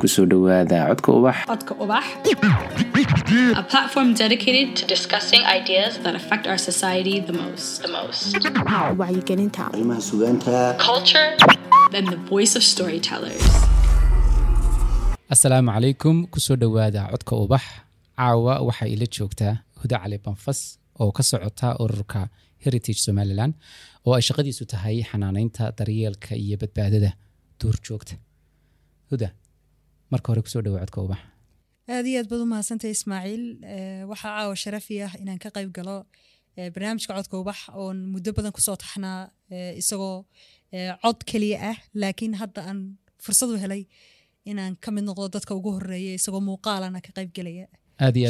[0.00, 1.36] ku soo dhowaada codka ubax.
[1.50, 2.04] Codka Ubax,
[3.60, 7.82] a platform dedicated to discussing ideas that affect our society the most.
[7.84, 8.24] The most.
[9.00, 10.54] wacyigelinta arrimaha sugaanta
[10.88, 11.28] Culture,
[11.94, 13.44] then the voice of storytellers.
[15.34, 17.64] asalaamu calaykum ku soo dhowaada codka ubax.
[18.20, 20.60] Caawa waxaa ila joogtaa huda cali banfas
[21.00, 22.20] oo ka socota ururka
[22.64, 23.52] heritage somalilan
[24.06, 27.10] oo ay shaqadiisu tahay xanaaneynta daryeelka iyo badbaadada
[27.60, 28.14] duurjoogta
[29.10, 29.28] huda
[30.12, 31.20] marka hore ku soo dhowa codka ubax
[31.94, 33.44] aad iyo aad baad u mahadsantay ismaaciil.
[33.74, 35.96] Eh, waxaa caawa sharafi ah inaan ka qayb galo
[36.58, 39.20] eh, barnaamijka codka ubax oon muddo badan ku soo taxnaa
[39.54, 40.16] eh, isagoo
[41.02, 41.76] cod keliya ah.
[42.00, 42.80] Laakiin hadda aan
[43.24, 43.82] fursad u helay
[44.50, 47.66] inaan ka mid noqdo dadka ugu horreeya isagoo muuqaalana ka qayb gelaya
[48.04, 48.28] aad iyo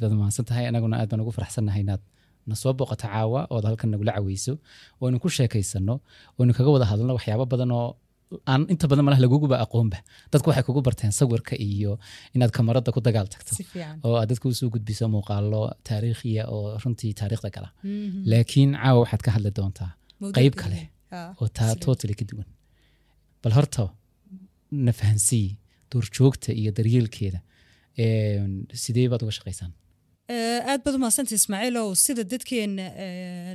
[0.00, 2.02] baad umahadsan tahay anaguna aad baan ugu faraxsannahay inaad
[2.48, 4.54] na soo boqoto caawa ood halkan nagula caweyso
[5.00, 5.94] oo aynu ku sheekaysano
[6.38, 7.88] oo kaga wada hadalno waxyaabo badan oo
[8.52, 9.98] aan inta badan malaha laguguba aqoonba
[10.32, 11.92] dadku waxay kugu barteen sawirka iyo
[12.34, 13.52] inaad kamarada ku dagaal tagto.
[14.06, 18.20] Oo aad dadka u soo gudbiso muuqaalo taariikhiya oo runtii taariikhda gala Mhm.
[18.30, 19.90] laakiin caawa waxaad ka hadli doontaa
[20.34, 20.50] keliya.
[20.62, 20.80] kale
[21.16, 22.46] Ah, oo taa totally ka duwan.
[23.42, 23.84] Bal horta
[24.84, 25.48] na fahansii
[25.90, 27.40] duurjoogta iyo daryeelkeeda
[28.84, 29.72] sidee baad uga shaqaysaan?
[30.34, 33.54] Eh, aad baad u mahadsantay ismaaciil ow sida dadkeena eh,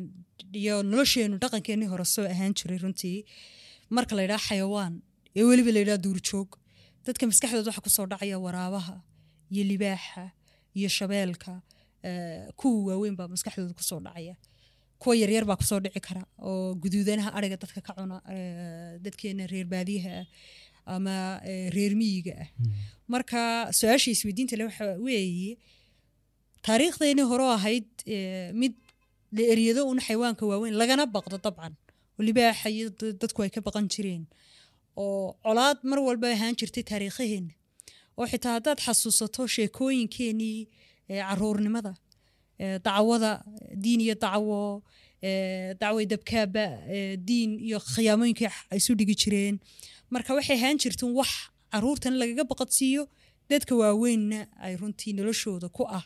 [0.62, 3.18] iyo nolosheenu dhaqankeenii hore soo ahaan jiray runtii
[3.96, 4.94] marka la yidhaha xayawaan
[5.36, 6.50] ee weliba la yidhaha duurjoog.
[7.06, 8.96] Dadka maskaxdooda waxa ku soo dhacaya waraabaha
[9.54, 10.24] iyo libaaxa
[10.78, 11.62] iyo shabeelka
[12.08, 14.36] eh, kuwa waaweyn baa maskaxdooda ku soo dhacaya.
[15.02, 19.48] Kuwa yaryar baa ku soo dhici kara oo guduudanaha ariga dadka ka cuna eh, dadkeena
[19.52, 20.26] reer baadiyaha ah
[20.96, 22.48] ama eh, reer miyiga ah.
[23.08, 23.40] Marka
[23.80, 25.58] su'aasha isweydiinta le waxa weeye
[26.68, 27.88] taariikhdeenii hore ahayd
[28.62, 28.74] mid
[29.32, 31.74] la eryado un xayawaanka waaweyn lagana baqdo dabcan
[33.00, 34.24] da- dadku ay ka baqan jireen.
[34.96, 37.54] Oo colaad mar walba ahaan jirtay taariikhaheena
[38.18, 40.68] oo xitaa haddaad xasuusato sheekooyinkeenii
[41.08, 41.94] caruurnimada
[42.86, 43.32] dacwada
[43.84, 44.84] diin iyo dacwo
[45.82, 46.66] dacway dabkaaba
[47.28, 49.56] diin iyo khiyaamooyinkii ay isu dhigi jireen.
[50.14, 51.32] Marka waxay ahaan jirteen wax
[51.72, 53.04] caruurtana lagaga baqadsiiyo
[53.50, 56.04] dadka waaweynna ay runtii noloshooda ku ah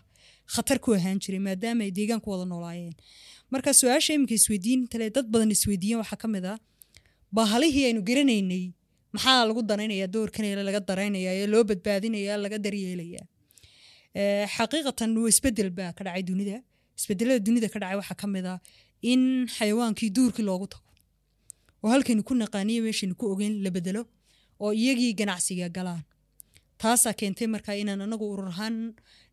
[0.54, 2.94] khatar ku ahaan jiray maadaama ay deegaanku wada noolaayeen
[3.54, 6.58] marka su'aasha iminka isweydiinta le dad badan isweydiiyeen waxaa ka mid ah
[7.38, 8.64] bahalihii aynu garanaynay
[9.16, 13.22] maxaa lagu danaynaya doorkan ee laga daraynaya ee loo badbaadinaya laga daryeelaya?
[14.20, 16.58] Eh, xaqiiqatan waa isbeddel baa ka dhacay dunida.
[17.00, 18.60] Isbedelada dunida ka dhacay waxaa ka mid ah
[19.12, 19.22] in
[19.56, 20.90] xayawaankii duurkii loogu tago
[21.84, 24.02] oo halkaynu ku naqaaniyo meeshaynu ku ogeyn la bedelo
[24.64, 26.02] oo iyagii ganacsiga galaan.
[26.82, 28.76] Taasaa keentay markaa inaan anagu urur ahaan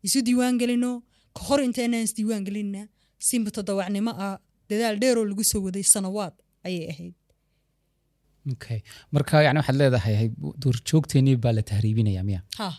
[0.07, 0.91] isu diiwaan gelino
[1.35, 2.81] ka hor intaynaan isdiiwaan gelinna
[3.27, 4.35] si mutadawacnimo ah
[4.69, 6.33] dadaal dheeroo lagu soo waday sanawaad
[6.67, 7.15] ayay ahayd.
[8.53, 8.79] Okay
[9.15, 10.15] marka yani waxaad leedahay
[10.63, 12.41] duurjoogteenii baa la tahriibinaya miya?
[12.59, 12.69] Ha.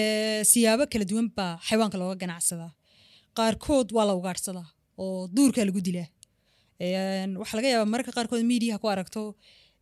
[0.00, 2.72] Eh, siyaabo kala duwan baa xayawaanka looga ganacsadaa.
[3.38, 4.66] Qaarkood waa la ugaadhsadaa
[5.02, 6.08] oo duurkaa lagu dilaa
[7.40, 9.22] waxaa laga yaabaa mararka qaarkood miidiyaha ku aragto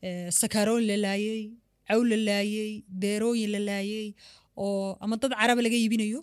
[0.06, 1.41] eh, sakaaroon la laayey
[1.89, 2.71] caw la laayey
[3.03, 4.06] deerooyin la laayey
[4.65, 6.21] oo ama dad caraba laga iibinayo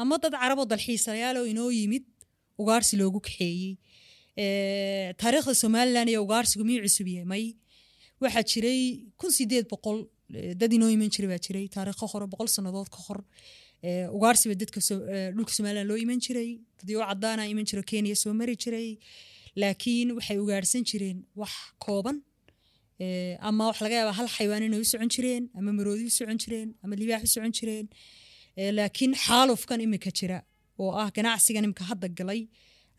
[0.00, 2.04] ama dad caraboo dalxiisayaal oo inoo yimid
[2.62, 3.76] ugaarsi loogu kaxeeyey.
[5.20, 7.46] Taariikhda somalilan iyo ugaarsigu miyuu cusub yahay
[8.22, 8.80] waxaa jiray
[9.20, 9.98] kun sideed boqol
[10.60, 11.66] dad inoo iman jiray baa jiray.
[11.76, 13.20] Taariikho hore boqol sannadood ka hor
[14.16, 14.80] ugaarsiba dadka
[15.36, 16.50] dhulka somalilan loo iman jiray.
[16.80, 18.88] Dadyo cadaana iman jiro kenya soo mari jiray.
[19.60, 21.52] Laakiin waxay ugaarhsan jireen wax
[21.84, 22.16] kooban
[23.48, 26.68] ama wax laga yaaba hal xayawaan inay u socon jireen ama maroodi u socon jireen
[26.84, 27.86] ama libaax u socon jireen.
[28.78, 30.38] Laakiin xaalufkan imika jira
[30.82, 32.40] oo ah ganacsigan imika hadda galay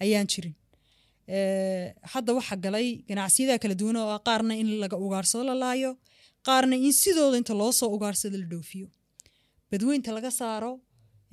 [0.03, 0.55] ayaan jirin.
[1.35, 5.91] Eh, hadda waxa galay ganacsiyada kala duwan oo ah qaarna in laga ugaarsado la laayo
[6.47, 8.87] qaarna in sidooda inta loo soo ugaarsado la dhoofiyo.
[9.71, 10.71] Badweynta laga saaro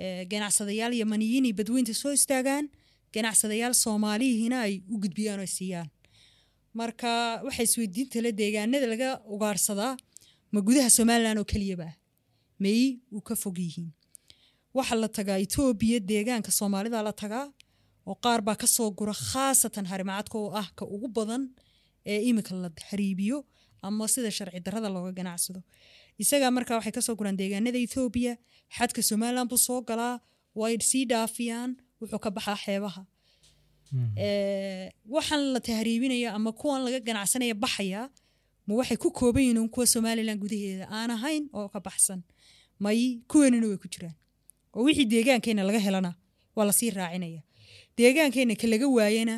[0.03, 2.65] eh, ganacsadayaal yamaniyiin iyo badweynta soo istaagaan
[3.15, 5.89] ganacsadayaal soomaaliyihiina ay u gudbiyaan oo siiyaan.
[6.79, 7.11] Marka
[7.47, 9.93] waxay isweydiinta le deegaanada laga ugaarsadaa
[10.55, 11.95] ma gudaha somalilan oo keliyaba ah
[12.63, 12.81] may
[13.17, 13.91] u ka fog yihiin
[14.77, 17.47] waxaa la tagaa etoobiya deegaanka soomaalida la tagaa
[18.11, 21.43] oo qaar baa ka soo gura khaasatan harimacadka oo ah ka ugu badan
[22.13, 23.39] ee imika la hariibiyo
[23.87, 25.61] ama sida sharci darrada looga ganacsado.
[26.23, 28.33] Isagaa markaa waxay ka soo guraan deegaanada ethoobiya
[28.77, 30.15] xadka somalilan buu soo galaa
[30.61, 33.03] way sii dhaafiyaan wuxuu ka baxaa xeebaha.
[34.27, 38.01] Eh, waxaan la tahriibinaya ama kuwan laga ganacsanaya baxaya
[38.67, 42.21] ma waxay ku kooban yihiin kuwa somalilan gudaheeda aan ahayn oo ka baxsan.
[42.85, 43.01] May
[43.31, 44.17] kuweenina way ku jiraan
[44.77, 46.11] oo wixii deegaankeena laga helana
[46.57, 47.43] waa la sii raacinaya.
[47.99, 49.37] Deegaankeena ka laga waayana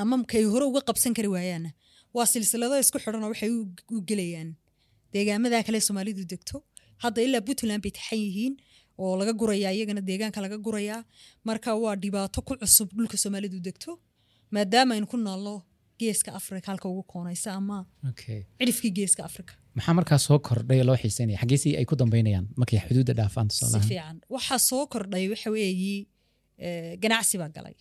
[0.00, 1.70] ama kay hore uga qabsan kari waayaana
[2.14, 3.50] waa silsilado isku xidhan oo waxay
[3.94, 4.50] u gelayaan.
[5.12, 6.56] Deegaamadaa kale soomaalidu degto
[7.02, 8.54] hadda ilaa puntland bay taxan yihiin
[9.02, 11.00] oo laga gurayaa iyagana deegaanka laga gurayaa.
[11.46, 13.90] Marka waa dhibaato ku cusub dhulka soomaalidu degto
[14.54, 15.54] maadaama aynu ku naalno
[16.00, 17.86] geeska afrika halka ugu koonaysa ama
[18.58, 19.52] cidhifkii geeska afrika.
[19.74, 21.38] Maxaa markaa soo kordhay oo loo xiiseynaya?
[21.42, 24.16] Xaggeesi ay ku dambeynayaan markay xuduudda dhaafaan si fiican.
[24.36, 26.08] Waxaa soo kordhay waxa weeyi
[26.66, 27.74] eh, ganacsi baa galay.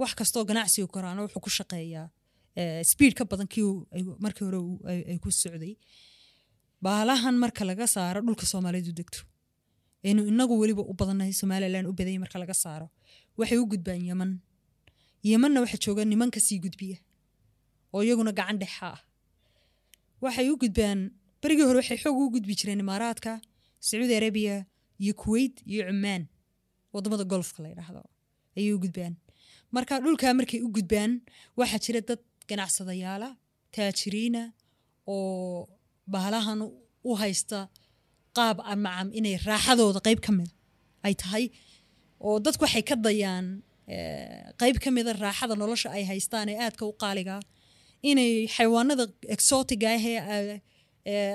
[0.00, 2.08] Wax kastoo ganacsigu koraana wuxuu ku shaqeeyaa
[2.60, 3.66] eh, speed ka badan kii
[4.24, 4.60] markii hore
[5.12, 5.74] ay ku socday.
[6.84, 9.20] Baalahan marka laga saaro dhulka soomaalidu degto.
[10.04, 12.86] Aynu inagu weliba u badannahay somalilan u badanyay marka laga saaro.
[13.38, 14.30] Waxay u gudbaan yeman
[15.30, 16.98] yemanna waxa jooga niman ka sii gudbiya
[17.94, 19.00] oo iyaguna gacan dhexa ah.
[20.24, 21.00] Waxay u gudbaan
[21.42, 23.32] berigii hore waxay xoog u gudbi jireen imaaraadka
[23.86, 24.56] sacuudi arabiya
[25.02, 26.22] iyo kuwait iyo cumaan.
[26.92, 28.02] Wadamada golfka la yidhaahdo
[28.56, 29.14] ayay u gudbaan.
[29.74, 31.10] Marka dhulkaa markay u gudbaan
[31.58, 33.28] waxaa jira dad ganacsadayaala
[33.74, 34.42] taajiriina
[35.06, 35.68] oo
[36.12, 36.60] bahalahan
[37.08, 37.58] u haysta
[38.36, 40.50] qaab amacam inay raaxadooda qayb ka mid
[41.06, 41.44] ay tahay
[42.26, 43.46] oo dadku waxay ka dayaan
[43.94, 47.36] eh, qayb ka mida raaxada nolosha ay haystaan ee aadka u qaaliga
[48.10, 49.04] inay xayawaanada
[49.34, 50.04] exotiga ah
[51.06, 51.34] ee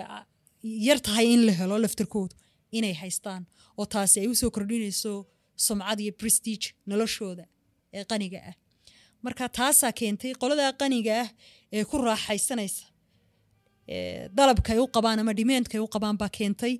[0.88, 2.36] yar tahay in la helo laftarkoodu
[2.78, 3.44] inay haystaan
[3.80, 5.12] oo taasi ay u soo kordhinayso
[5.68, 7.46] sumcad iyo prestige noloshooda
[7.98, 8.56] ee qaniga ah.
[9.26, 11.30] Marka taasaa keentay qoladaa qaniga ah
[11.76, 12.86] ee ku raaxaysanaysa
[14.38, 16.74] dalabka ay u qabaan ama dhimeendka ay u qabaan baa keentay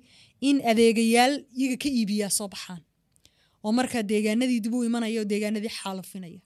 [0.48, 2.82] in adeegayaal iyaga ka iibiyaa soo baxaan.
[3.64, 6.40] Oo markaa deegaanadii dib u imanaya oo deegaanadii xaalafinaya.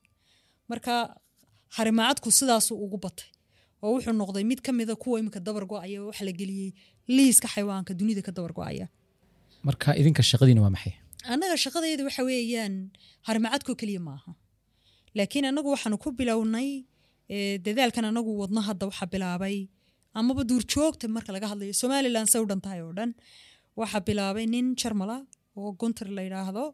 [0.70, 0.94] Marka
[1.76, 3.28] harimacadku sidaasuu ugu batay.
[3.82, 6.70] Oo wuxuu noqday mid ka mida kuwa imika dabar go'aya oo waxa la geliyey
[7.16, 8.86] liiska xayawaanka dunida ka dabar go'aya.
[9.66, 10.94] Marka idinka shaqadiina waa maxay?
[11.32, 12.74] Annaga shaqadayda waxa weeyaan
[13.28, 14.30] harimacadkoo keliya maaha.
[15.16, 16.68] Laakiin annagu waxaanu ku bilownay
[17.66, 19.56] dadaalkan annagu wadno hadda waxaa bilaabay
[20.18, 23.10] amaba duurjoogta marka laga hadlayo somalilan say u dhan tahay oo dhan
[23.80, 25.16] waxaa bilaabay nin jarmala
[25.56, 26.64] oo gunter la yidhaahdo.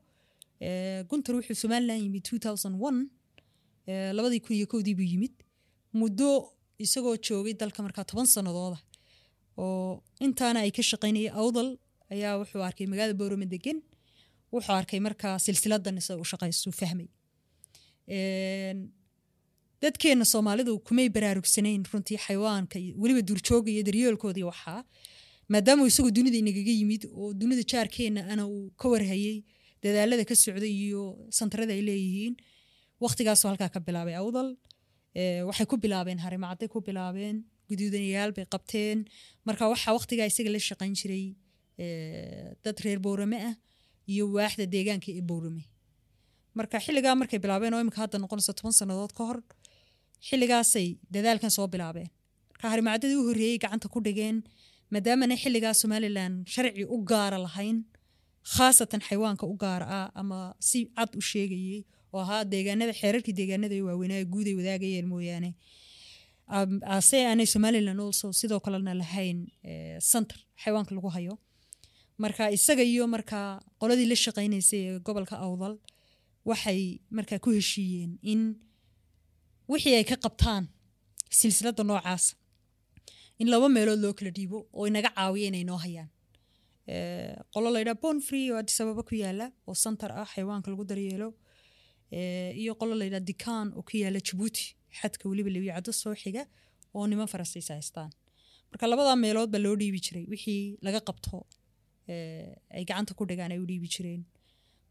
[1.11, 3.09] Gunter wuxuu somalilan yimid 2001 eh,
[3.87, 5.35] labadii kun iyo kowdii buu yimid.
[6.01, 6.29] Muddo
[6.85, 8.79] isagoo joogay dalka markaa toban sanadooda
[9.63, 11.69] oo intaana ay ka shaqaynayay awdal
[12.15, 13.79] ayaa wuxuu arkay magaalada boorame degan
[14.53, 17.09] wuxuu arkay markaa silsiladan isaga u shaqaysu fahmay.
[18.17, 18.79] Een,
[19.83, 24.85] dadkeena soomaalidu kumay baraarugsanayn runtii xayawaanka weliba duurjooga iyo daryeelkooda iyo waxaa.
[25.53, 29.43] Maadaama isagoo dunida inagaga yimid oo dunida jaarkeena ana uu ka warhayay
[29.83, 31.03] dadaalada ka socday iyo
[31.39, 32.35] santarada ay leeyihiin
[33.05, 34.49] waqtigaasoo halkaa ka bilaabay awdal
[35.49, 37.37] waxay ku bilaabeen harimacadday ku bilaabeen
[37.71, 38.99] guduudanayaal bay qabteen.
[39.47, 41.25] Marka waxaa waqtigaa isaga la shaqayn jiray
[42.65, 43.55] dad reer boorame ah
[44.13, 45.65] iyo waaxda deegaanka ee boorame.
[46.59, 49.39] Marka xilligaa markay bilaabeen oo imika hadda noqonayso toban sannadood ka hor
[50.29, 52.09] xilligaasay dadaalkan soo bilaabeen.
[52.53, 54.37] Marka harimacadadii u horreeyey gacanta ku dhigeen
[54.95, 57.77] maadaamana xilligaa somalilan sharci u gaara lahayn
[58.55, 60.39] khaasatan xayawaanka u gaara ah ama
[60.69, 61.81] si cad u sheegayey
[62.17, 65.51] oo ahaa deegaanada xeerarkii deegaanada ee waaweynaa ee guud ay wadaagayeen mooyaane.
[66.97, 69.39] Ase aanay somalilan also sidoo kalena lahayn
[70.11, 71.35] center xayawaanka lagu hayo.
[72.23, 73.49] Marka isaga iyo markaa
[73.81, 75.75] qoladii la shaqaynaysay ee gobolka awdal
[76.51, 76.81] waxay
[77.17, 78.41] markaa ku heshiiyeen in
[79.73, 80.65] wixii ay ka qabtaan
[81.39, 82.25] silsilada noocaas
[83.41, 86.09] in laba meelood loo kala dhiibo oo inaga caawiya inay noo hayaan.
[87.53, 91.29] Qolo laydhaa bonfree oo addis ababa ku yaalla oo center ah xayawaanka lagu daryeelo
[92.13, 94.65] iyo qolo laydhaa dikan oo ku yaalla jabuuti
[95.01, 96.43] xadka weliba lewicado soo xiga
[96.95, 98.11] oo niman faransiis haystaan.
[98.71, 100.25] Marka labadaa meelood baa loo dhiibi jiray.
[100.33, 101.47] Wixii laga qabto
[102.13, 104.23] eh, ay gacanta ku dhigaan ay u dhiibi jireen.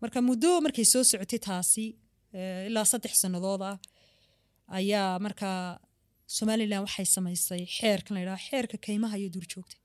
[0.01, 1.85] Marka muddo markay soo socotay taasi
[2.37, 3.77] eh, ilaa saddex sannadood ah
[4.79, 5.79] ayaa markaa
[6.37, 9.75] somalilan waxay samaysay xeerkan la yidhaha xeerka kaymaha iyo duurjoogta.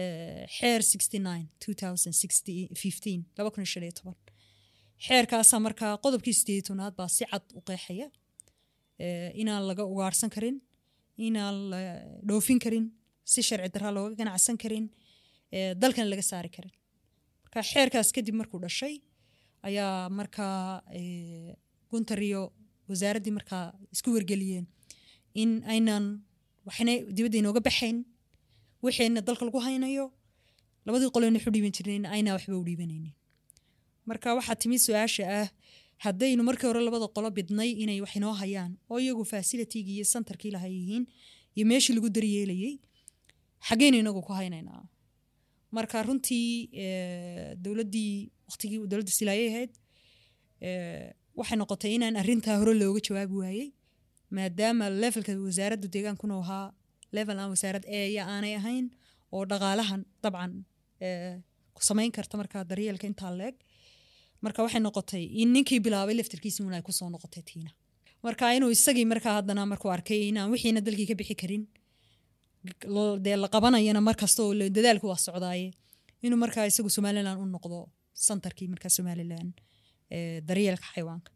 [0.00, 0.80] Eh, xeer
[4.98, 7.42] 69 2015 laba kun iyo shan iyo toban xeerkaasaa markaa qodobkii tobnaad baa si cad
[7.54, 8.08] u qeexaya.
[9.34, 10.60] Inaan laga ugaarsan karin
[11.18, 11.80] inaan la
[12.28, 12.92] dhoofin karin
[13.24, 14.90] si sharci daraa looga ganacsan karin
[15.52, 16.72] dalkan laga saari karin.
[17.44, 18.94] Marka xeerkaas kadib markuu dhashay
[19.62, 21.56] ayaa markaa eh,
[21.90, 22.52] guntar iyo
[22.88, 24.66] wasaaraddii markaa isku wargeliyeen
[25.34, 26.04] in aynan
[26.66, 28.04] waxna dibadda inooga baxayn
[28.82, 30.12] wixeenna dalka lagu haynayo
[30.86, 33.14] labadii qolena waxu dhiiban jirnayn aynaa waxba u dhiibanaynin
[34.08, 35.48] marka waxaa timid su'aasha ah
[36.04, 40.50] haddaynu markii hore labada qolo bidnay inay wax inoo hayaan oo iyagu facilitigii iyo centerkii
[40.56, 41.04] laha yihiin
[41.56, 42.74] iyo meeshii lagu daryeelayay
[43.68, 44.82] xaggeynu inagu ku haynaynaa.
[45.76, 46.48] Marka runtii
[46.84, 48.12] eh, dowladdii
[48.48, 49.72] waqtigii dowladda silaayay ahayd
[50.66, 51.06] eh,
[51.38, 53.66] waxay noqotay inaan arrintaa hore looga jawaabi waayey
[54.36, 56.66] maadaama levelka wasaaradda deegaankuna ahaa
[57.16, 58.86] level aan wasaarad eeya aanay ahayn
[59.34, 60.52] oo dhaqaalahan dabcan
[61.06, 61.34] eh,
[61.88, 63.54] samayn karta markaa daryeelka intaa leeg
[64.44, 67.70] marka waxay noqotay in ninkii bilaabay laftarkiisa un ay ku soo noqotay tiina.
[68.26, 71.64] Marka inuu isagii markaa haddana markuu arkay inaan wixiina dalkii ka bixi karin
[73.24, 75.68] dee la qabanayana mar kasta oo dadaalku waa socdaaye
[76.26, 77.78] inuu markaa isagu somalilan u noqdo
[78.26, 79.48] santarkii markaa somalilan
[80.16, 81.30] ee, daryeelka xayawaanka.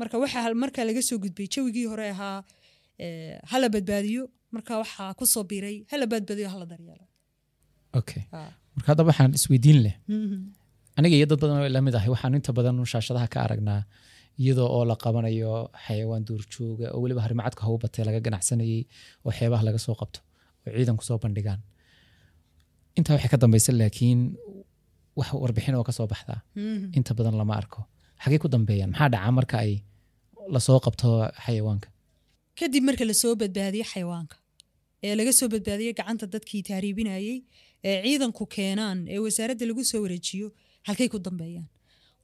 [0.00, 2.38] Marka waxa hal- markaa laga soo gudbay jawigii hore ahaa
[3.52, 4.22] hala badbaadiyo
[4.54, 7.04] marka waxaa ku soo biiray hala badbaadiyo hala daryeelo.
[8.00, 8.22] Okay.
[8.76, 9.94] Marka haddaba waxaan isweydiin leh.
[10.08, 10.38] Mhm.
[10.98, 13.80] Aniga iyo dad badan oo la mid ahay waxaan inta badan shaashadaha ka aragnaa
[14.42, 15.52] iyadoo oo la qabanayo
[15.84, 18.80] xayawaan duurjooga oo weliba harimacadka hagu batee laga ganacsanayay
[19.26, 20.20] oo xeebaha laga soo qabto
[20.66, 21.60] oo ciidan ku soo bandhigaan.
[22.98, 24.20] Intaa waxay ka dambaysa laakiin
[25.18, 26.40] wax warbixin oo ka soo baxdaa.
[26.56, 26.86] Mhm.
[26.98, 27.80] inta badan lama arko.
[28.22, 28.90] Xagee ku dambeeyaan?
[28.92, 29.72] Maxaa dhaca marka ay
[30.54, 31.08] la soo qabto
[31.44, 31.88] xayawaanka?
[32.58, 34.36] Kadib marka la soo badbaadiyo xayawaanka
[35.06, 37.36] ee laga soo badbaadiyo gacanta dadkii tahriibinayey
[37.88, 40.46] ee ciidanku keenaan ee wasaaradda lagu soo wareejiyo
[40.88, 41.68] halkay ku dambeeyaan.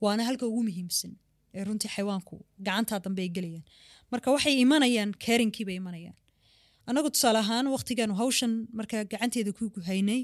[0.04, 1.12] Waana halka ugu muhiimsan
[1.56, 2.34] ee runtii xayawaanku
[2.66, 3.64] gacantaa dambe ay gelayaan.
[4.12, 6.16] Marka waxay imanayaan keerinkii bay imanayaan.
[6.88, 10.20] Annagu tusaale ahaan waqtigaanu hawshan markaa gacanteeda ku haynay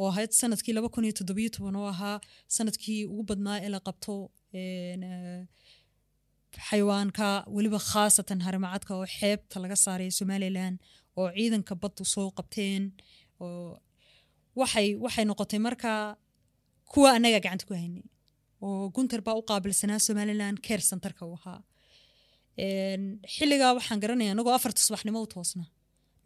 [0.00, 2.16] oo ahayd sannadkii laba kun iyo toddobiyo toban oo ahaa
[2.56, 4.14] sannadkii ugu badnaa ee la qabto
[4.58, 5.42] eh,
[6.68, 10.74] xayawaanka weliba khaasatan harimacadka oo xeebta laga saaray somalilan
[11.18, 12.82] oo ciidanka baddu soo qabteen
[14.60, 16.02] waxay noqotay markaa
[16.92, 18.04] kuwa annaga gacanta ku haynay
[18.66, 21.60] oo gunter baa u qaabilsanaa somalilan care centerka uu ahaa.
[23.34, 25.64] Xilligaa waxaan garanaya anagoo afarta subaxnimo u toosna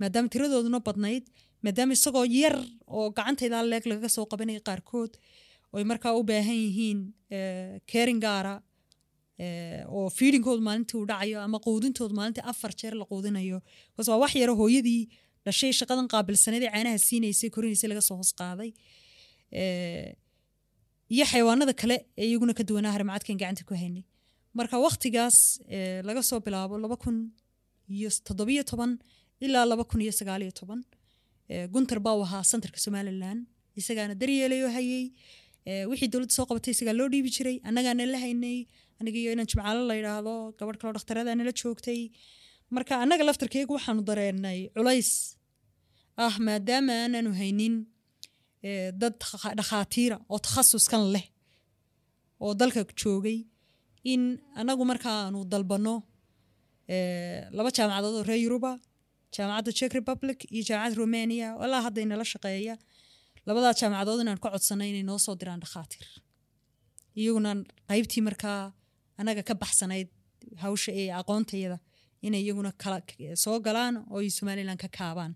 [0.00, 1.24] maadaama tiradooduna badnayd
[1.64, 2.56] maadaama isagoo yar
[2.96, 5.12] oo gacantaydaa leeg lagaga soo qabanaya qaarkood
[5.76, 7.00] oy markaa u baahan yihiin
[7.92, 8.54] kerin gaara
[9.44, 13.58] eh, oo fiidinkoodu maalintii uu dhacayo ama quudintoodu maalintii afar jeer la quudinayo.
[13.96, 15.02] Bas waa wax yaro hooyadii
[15.46, 18.70] dhashay shaqadan qaabilsaneed ee caanaha siinaysay korinaysay laga soo hoos qaaday.
[19.60, 20.08] Eh,
[21.14, 24.04] iyo xayawaanada kale ee iyaguna ka duwanaa harimacadkan gacanta ku haynay
[24.58, 25.36] marka waktigaas
[25.76, 27.16] eh, laga soo bilaabo laba kun
[27.96, 28.92] iyo toddobiyo toban
[29.44, 30.80] ilaa laba kun iyo sagaaliyo toban
[31.74, 33.38] gunter baa ahaa santarka somalilan
[33.80, 35.04] isagaana daryeelayo hayey
[35.90, 38.58] wixii dowladda soo qabatay isagaa loo dhiibi jiray annagaana la haynay
[39.00, 42.00] aniga iyo inaan jimcaalo la yidhaahdo gabadh kaloo dhakhtarada nala joogtay.
[42.76, 45.10] Marka annaga laftarkeygu waxaanu dareenay culays
[46.24, 47.74] ah maadaama aanaanu haynin
[49.00, 49.14] dad
[49.58, 51.26] dhakhaatiira oo takhasuskan leh
[52.44, 53.38] oo dalka joogay
[54.12, 54.22] in
[54.60, 55.94] anagu markaanu dalbano
[57.56, 58.72] laba jaamacadood oo reer yuruba
[59.34, 62.74] jaamacadda czech republic iyo jaamacadda romania ilaa hadda inala shaqeeya
[63.46, 66.06] labadaa jaamacadood inaan ka codsanay inay noo soo diraan dhakhaatiir.
[67.20, 67.50] Iyaguna
[67.90, 68.60] qaybtii markaa
[69.20, 70.08] anaga ka baxsanayd
[70.62, 71.78] hawsha ee aqoontayada
[72.26, 72.70] inay iyaguna
[73.44, 75.32] soo galaan oo ay somalilan ka kaabaan.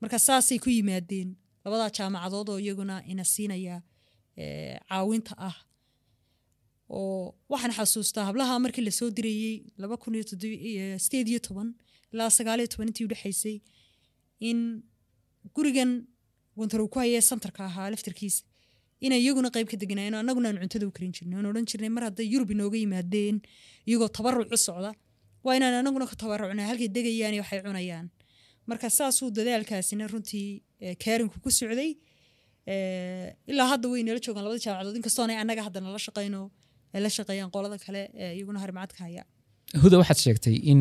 [0.00, 1.28] Marka saasay ku yimaadeen
[1.64, 3.76] labadaa jaamacadood oo iyaguna ina siinaya
[4.42, 5.56] eh, caawinta ah
[6.96, 11.68] oo waxaan xasuustaa hablaha markii la soo dirayey laba kun toddobi- iyo sideed toban
[12.12, 13.56] ilaa sagaal iyo toban intii udhexaysay
[14.48, 14.58] in
[15.54, 15.90] gurigan
[16.56, 18.42] guntar uu ku hayee santarka ahaa laftarkiisa
[19.04, 21.36] inay iyaguna qayb ka deganaayeen oo annaguna aan cuntada u karin jirnay.
[21.38, 23.36] Oon odhan jirnay mar hadday yurub inooga yimaadeen
[23.88, 24.90] iyagoo tabaruc u socda
[25.44, 28.06] waa inaan annaguna ka tabarucnaa halkay degayaan iyo waxay cunayaan.
[28.68, 30.48] Marka saasuu dadaalkaasina runtii
[31.04, 31.90] kaarinku ku socday
[33.52, 36.40] ilaa hadda way nala joogaan labada jaamacadood inkastoonay annaga hadda nala shaqayno
[36.94, 39.22] ay la shaqeeyaan qolada kale ee iyaguna harimacadka haya.
[39.82, 40.80] Huda waxaad sheegtay in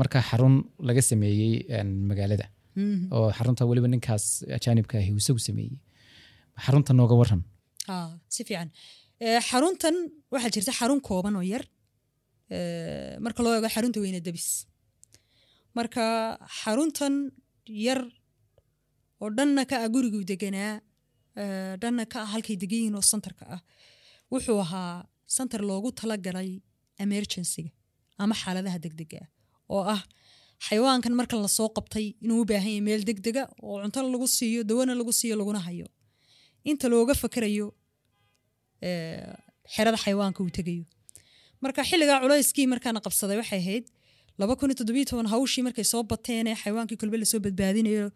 [0.00, 0.54] markaa xarun
[0.88, 1.52] laga sameeyey
[2.10, 2.46] magaalada
[3.16, 4.24] oo xarunta weliba ninkaas
[4.58, 5.74] ajaanibka ahi isagu sameeyey.
[6.64, 7.40] Xarunta nooga waran
[7.90, 8.68] haa si fiican.
[9.50, 9.96] Xaruntan
[10.34, 11.64] waxaa jirta xarun kooban oo yar.
[13.24, 14.48] Marka loo eego xarunta weyne debis.
[15.78, 16.04] Marka
[16.60, 17.14] xaruntan
[17.86, 18.00] yar
[19.22, 20.72] oo dhanna ka ah guriguu deganaa
[21.82, 23.60] dhanna ka ah halkay degan yihiin oo santarka ah
[24.32, 24.92] wuxuu ahaa
[25.36, 26.50] santar loogu talagalay
[27.04, 27.70] emergencyga
[28.22, 29.28] ama xaaladaha degdega ah
[29.74, 30.02] oo ah
[30.66, 34.60] xayawaankan markan la soo qabtay inuu u baahan yahay meel degdega oo cunto lagu siiyo
[34.70, 35.86] dawana lagu siiyo laguna hayo.
[36.70, 37.66] Inta looga fakarayo
[38.88, 39.34] eh,
[39.74, 40.84] xerada xayawaanka uu tegayo.
[41.62, 43.84] Marka xilligaa culayskii markaana qabsaday waxay ahayd
[45.32, 48.06] hawshii markay soo bateen ee xayawaankii kolbe la soo badbaadinayo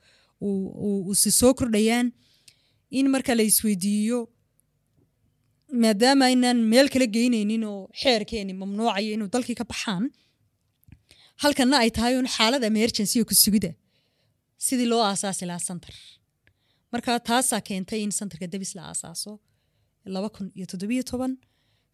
[1.20, 2.06] si soo kordhayaan
[2.98, 4.18] in marka la isweydiiyo
[5.82, 10.04] maadaama aynaan meel kala geynaynin oo xeerkeeni mamnuucayo inuu dalkii ka baxaan
[11.42, 13.70] halkanna ay tahay un xaalad emergency ku sugida.
[14.66, 15.94] Sidii loo aasaasi lahaa santar.
[16.92, 19.32] Marka taasaa keentay in santarka debis la aasaaso.
[20.14, 21.32] laba kun iyo toddobiyo toban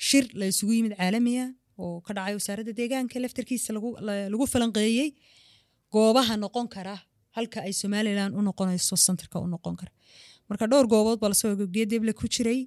[0.09, 1.45] shir la isugu yimid caalamiya
[1.83, 5.09] oo ka dhacay wasaaradda deegaanka laftarkiisa lagu la- lagu falanqeeyey
[5.95, 6.95] goobaha noqon kara
[7.37, 9.93] halka ay somalilan u noqonayso santarka u noqon kara.
[10.49, 12.61] Marka dhowr goobood baa la soo geedeble ku jiray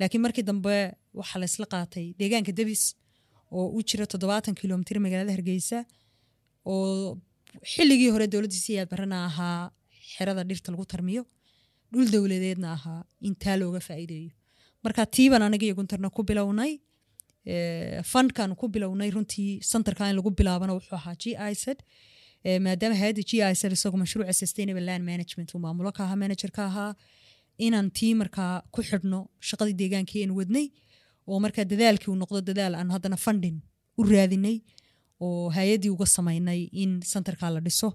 [0.00, 0.74] laakiin markii dambe
[1.18, 2.82] waxaa la isla qaatay deegaanka debis
[3.56, 5.78] oo u jira toddobaatan kilomitir magaalada hargeysa
[6.72, 7.18] oo
[7.72, 9.60] xilligii hore dowladda siyaad barana ahaa
[10.14, 11.22] xerada dhirta lagu tarmiyo
[11.92, 14.30] dhul dowladeedna ahaa intaa looga faa'iideeyo.
[14.84, 15.74] Marka tiiban aniga iyo
[16.16, 16.72] ku bilownay
[18.12, 21.78] fundkan ku bilownay runtii centerka in lagu bilaabana wuxuu ahaa g ised
[22.44, 25.48] maadaama hayadda g ised isagu mashruuca sustainable land management.
[25.54, 26.94] Uu maamulo ka ahaa manager ahaa
[27.58, 30.66] inaan tii markaa ku xidhno shaqadii deegaankii aan wadnay
[31.28, 33.56] oo markaa dadaalkii uu noqdo dadaal aan haddana funding
[33.98, 34.56] u raadinay
[35.24, 37.88] oo hay'addii uga samaynay in centerka la dhiso.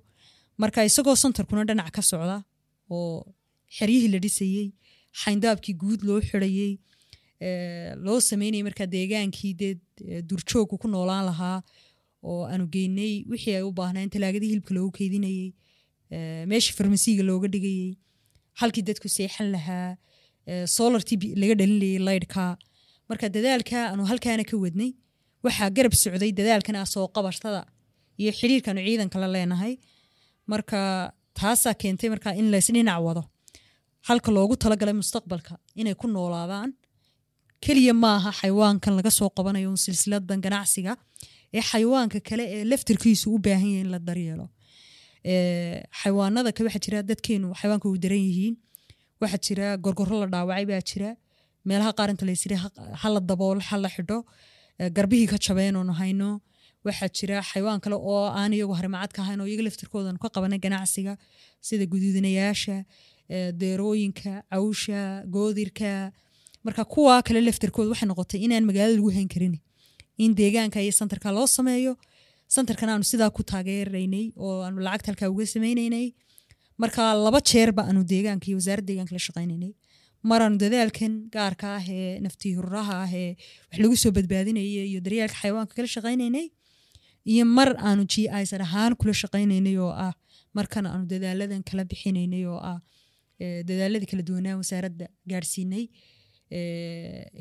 [0.61, 2.37] Marka isagoo centerkuna dhinac ka socda
[2.89, 3.35] oo
[3.77, 4.67] xeryihii la dhisayey
[5.23, 6.71] xayndaabkii guud loo xidhayey
[8.05, 9.73] loo sameynayay markaa deegaankii dee
[10.29, 11.57] durjoogku ku noolaan lahaa
[12.29, 15.47] oo aanu geynay wixii ay u baahnaan talaagadii hilibka loogu keydinayey
[16.51, 17.89] meeshii farmasiiga looga dhigayey
[18.61, 19.87] halkii dadku seexan lahaa
[20.77, 22.43] solartii laga dhalinlayay laydhka
[23.09, 24.91] marka dadaalka aanu halkaana ka wadnay
[25.45, 27.61] waxaa garab socday dadaalkan ah soo qabashada
[28.21, 29.73] iyo xiriirkanu ciidanka la leenahay.
[30.51, 30.79] Marka
[31.39, 33.23] taasaa keentay marka in laysdhinac wado.
[34.07, 36.69] Halka loogu talagalay mustaqbalka inay ku noolaadaan
[37.65, 40.93] keliya maaha xayawaankan laga soo qabanayo silsiladan ganacsiga
[41.57, 44.45] ee xayawaanka kale ee laftirkiisu u baahan yahay in la daryeelo.
[46.01, 48.55] Xayawaanada kale waxaa jira dadkeenu xayawaanka u daran yihiin.
[49.21, 51.09] Waxaa jira gorgoro la dhaawacay baa jira.
[51.67, 52.55] Meelaha qaar inta laysiri
[53.01, 54.17] ha la daboolo ha la xidho
[54.95, 56.29] garbihii ka jabeen oonu hayno.
[56.85, 61.13] Waxaa jira xayawaan kale oo aan iyagu harimacad ahayn oo iyaga laftirkoodan ka qabanay ganacsiga
[61.67, 62.77] sida guduudinayaasha
[63.61, 65.01] deerooyinka cawsha
[65.33, 66.11] goodirka.
[66.65, 69.55] Marka kuwa kale laftirkooda waxay noqotay inaan magaalada lagu hayn karin
[70.23, 71.93] in deegaanka iyo santarka loo sameeyo
[72.55, 76.05] santarkan aanu sidaa ku taageeraynay oo aanu lacagta halkaa uga sameynaynay
[76.81, 79.73] marka laba jeerba aanu deegaanka iyo wasaaradda deegaanka la shaqaynaynay.
[80.29, 82.51] Maraanu dadaalkan gaarka ah ee naftii
[83.03, 83.29] ah ee
[83.71, 86.45] wax lagu soo badbaadinaya iyo daryaalka xayawaanka kala shaqaynaynay
[87.33, 90.13] iyo mar aanu g isar ahaan kula shaqaynaynay oo ah
[90.57, 92.77] markan aanu dadaaladan kala bixinaynay oo ah
[93.69, 95.83] dadaaladii kala duwanaa wasaaradda gaadhsiinay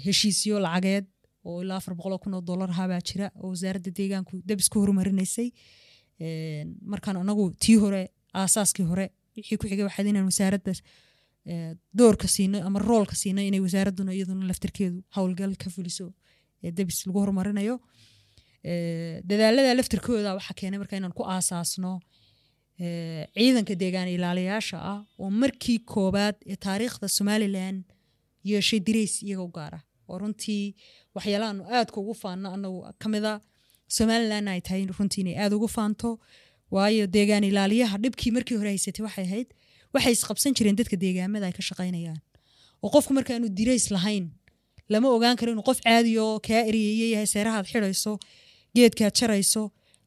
[0.05, 1.07] heshiisyo lacageed
[1.45, 3.27] oo ilaa afar boqol kun oo dollar ahaabaa jira.
[3.43, 5.49] Oo wasaaradda deegaanku dab isku horumarinaysay.
[6.93, 8.03] Markaan anagu tii hore
[8.43, 10.73] aasaaskii hore wixii ku xigay waxaad inaan wasaaradda
[11.99, 16.07] doorka siino ama roolka siino inay wasaaradduna iyaduna laftirkeedu howlgal ka fuliso
[16.77, 17.77] debis lagu horumarinayo.
[19.29, 22.01] Dadaalada laftirkooda waxaa keenay marka inaan ku aasaasno
[22.79, 27.77] ciidanka deegaan ilaaliyaasha ah oo markii koobaad ee taariikhda somalilan
[28.51, 29.79] yeeshay dirays iyaga gaara
[30.11, 30.65] oo runtii
[31.15, 33.33] waxyaalahaanu aadka ugu faanno anagu kamida
[33.97, 36.11] somalilan ay tahay runtii inay aada ugu faanto.
[36.75, 39.49] Waayo deegaan ilaaliyaha dhibkii markii hore haysatay waxay ahayd
[39.95, 42.21] waxay isqabsan jireen dadka deegaamada ay ka shaqaynayaan.
[42.85, 44.25] Oo qofku markaanu dirays lahayn
[44.93, 48.13] lama ogaan karo inuu qof caadiyo kaa eryeeye yahay seerahaad xidayso
[48.77, 49.63] geedkaad jarayso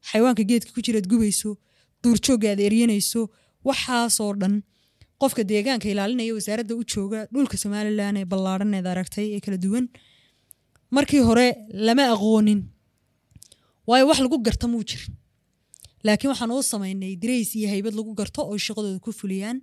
[0.08, 1.50] xayawaanka geedka ku jiraad gubayso
[2.02, 3.20] duurjoogga aad eryanayso
[3.68, 4.54] waxaasoo dhan
[5.22, 9.86] qofka deegaanka ilaalinaya wasaaradda u jooga dhulka somalilan ee ballaaraneed aragtay ee kala duwan
[10.96, 11.46] markii hore
[11.86, 12.60] lama aqoonin.
[13.88, 15.14] Waayo wax lagu garta muu jirin.
[16.06, 19.58] Laakiin waxaan uu samaynay dirays iyo haybad lagu garto oo shaqadooda ku fuliyaan.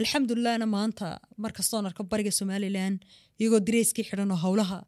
[0.00, 1.06] Alxamdulilahna maanta
[1.44, 2.94] markastoon arka bariga somalilan
[3.40, 4.78] iyagoo dirayskii xidhan oo howlaha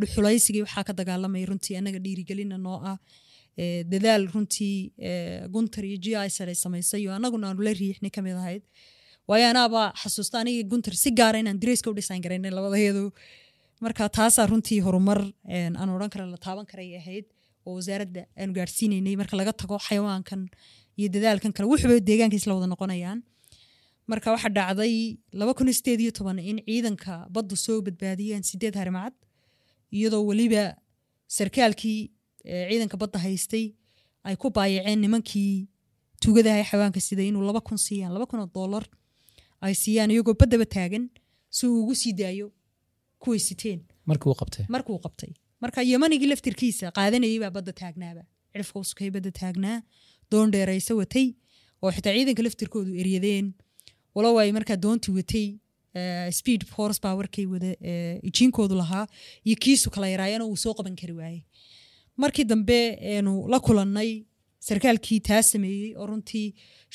[0.00, 2.98] dhuxulaysigii waxaa ka dagaalamaya runtii anaga dhiirigelina noo ah.
[3.92, 4.76] Dadaal runtii
[5.54, 8.62] guntar iyo g isar ay samaysay iyo anaguna aanu la riixnay ka mid ahayd
[9.28, 9.46] waayo
[10.02, 13.04] xasuusta aniga guntar si gaara inaan dirayska u dhisan garaynay labadayadu
[13.84, 17.26] marka taasaa runtii horumar aan odhan kara la taaban karay ahayd
[17.66, 20.42] oo wasaaradda aanu gaadhsiinaynay marka laga tago xayawaankan
[20.98, 23.18] iyo dadaalkan kale wuxuba deegaanka isla wada noqonayaan.
[24.10, 24.94] Marka waxaa dhacday
[25.40, 29.14] laba kun sideed iyo toban in ciidanka baddu soo badbaadiyeen sideed harimacad
[29.96, 30.62] iyadoo weliba
[31.36, 32.00] sarkaalkii
[32.70, 33.64] ciidanka badda haystay
[34.28, 35.52] ay ku baayaceen nimankii
[36.22, 38.84] tugadaha xayawaanka sida inuu laba kun siiyaan laba kun oo dollar
[39.60, 41.04] ay siiyaan iyagoo baddaba taagan
[41.56, 42.48] si uu ugu sii daayo
[43.22, 43.80] kuway siteen
[44.74, 45.30] markuu qabtay
[45.62, 49.78] marka yemanigii laftirkiisa qaadanayay baa badda taagnaaba cirifka usukay badda taagnaa
[50.30, 51.26] doon dheeraysa watay
[51.82, 53.46] oo xitaa ciidanka laftirkoodu eryadeen
[54.14, 55.46] walow ay markaa doontii watay
[56.38, 57.70] speed force powerkay wada
[58.28, 59.06] ijiinkoodu lahaa
[59.46, 61.40] iyo kiisu kala yaraayana uu soo qaban kari waayey
[62.22, 62.78] markii dambe
[63.12, 64.10] eenu la kulannay
[64.68, 66.46] sarkaalkii taa sameeyey oo runtii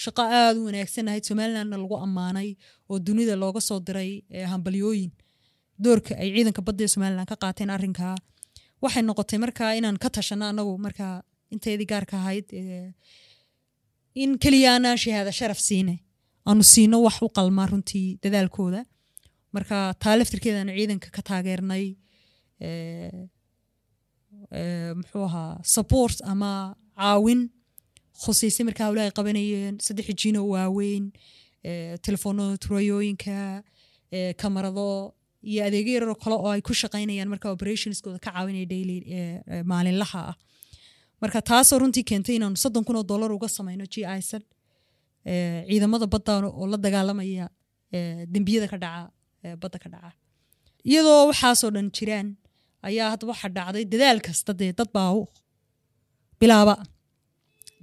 [0.04, 2.50] shaqo aada u wanaagsan ahayd somalilandna lagu ammaanay
[2.92, 4.12] oo dunida looga soo diray
[4.54, 5.12] hambalyooyin.
[5.84, 8.16] Doorka ay ciidanka badda ee somalilan ka qaateen arrinkaa
[8.84, 11.16] waxay noqotay markaa inaan ka tashano anagu markaa
[11.54, 12.48] inteedii gaarka ahayd
[14.24, 15.96] in keliya shahaada sharaf siine
[16.50, 18.82] aanu siino wax u qalmaa runtii dadaalkooda.
[19.56, 21.86] Marka taa laftirkeedaanu ciidanka ka taageernay
[25.00, 26.52] muxuu ahaa support ama
[27.00, 27.42] caawin
[28.24, 31.06] khuseysay markaa hawlaha ay qabanayeen saddex jino waaweyn
[32.06, 33.38] telefoonada turayooyinka
[34.42, 34.88] kamarado
[35.52, 38.98] iyo adeegyo yaroo kale oo ay ku shaqaynayaan marka operationskooda ka caawinaya daily
[39.72, 40.36] maalinlaha ah
[41.22, 44.44] marka taasoo runtii keentay inaanu soddon kun oo dollar uga samayno g isad
[45.70, 47.46] ciidamada badda oo la dagaalamaya
[48.34, 50.12] dembiyada ka dhaca badda ka dhaca
[50.90, 52.28] iyadoo waxaasoo dhan jiraan
[52.90, 55.12] ayaa hadda waxa dhacday dadaal kasta dee dad baa
[56.42, 56.76] bilaaba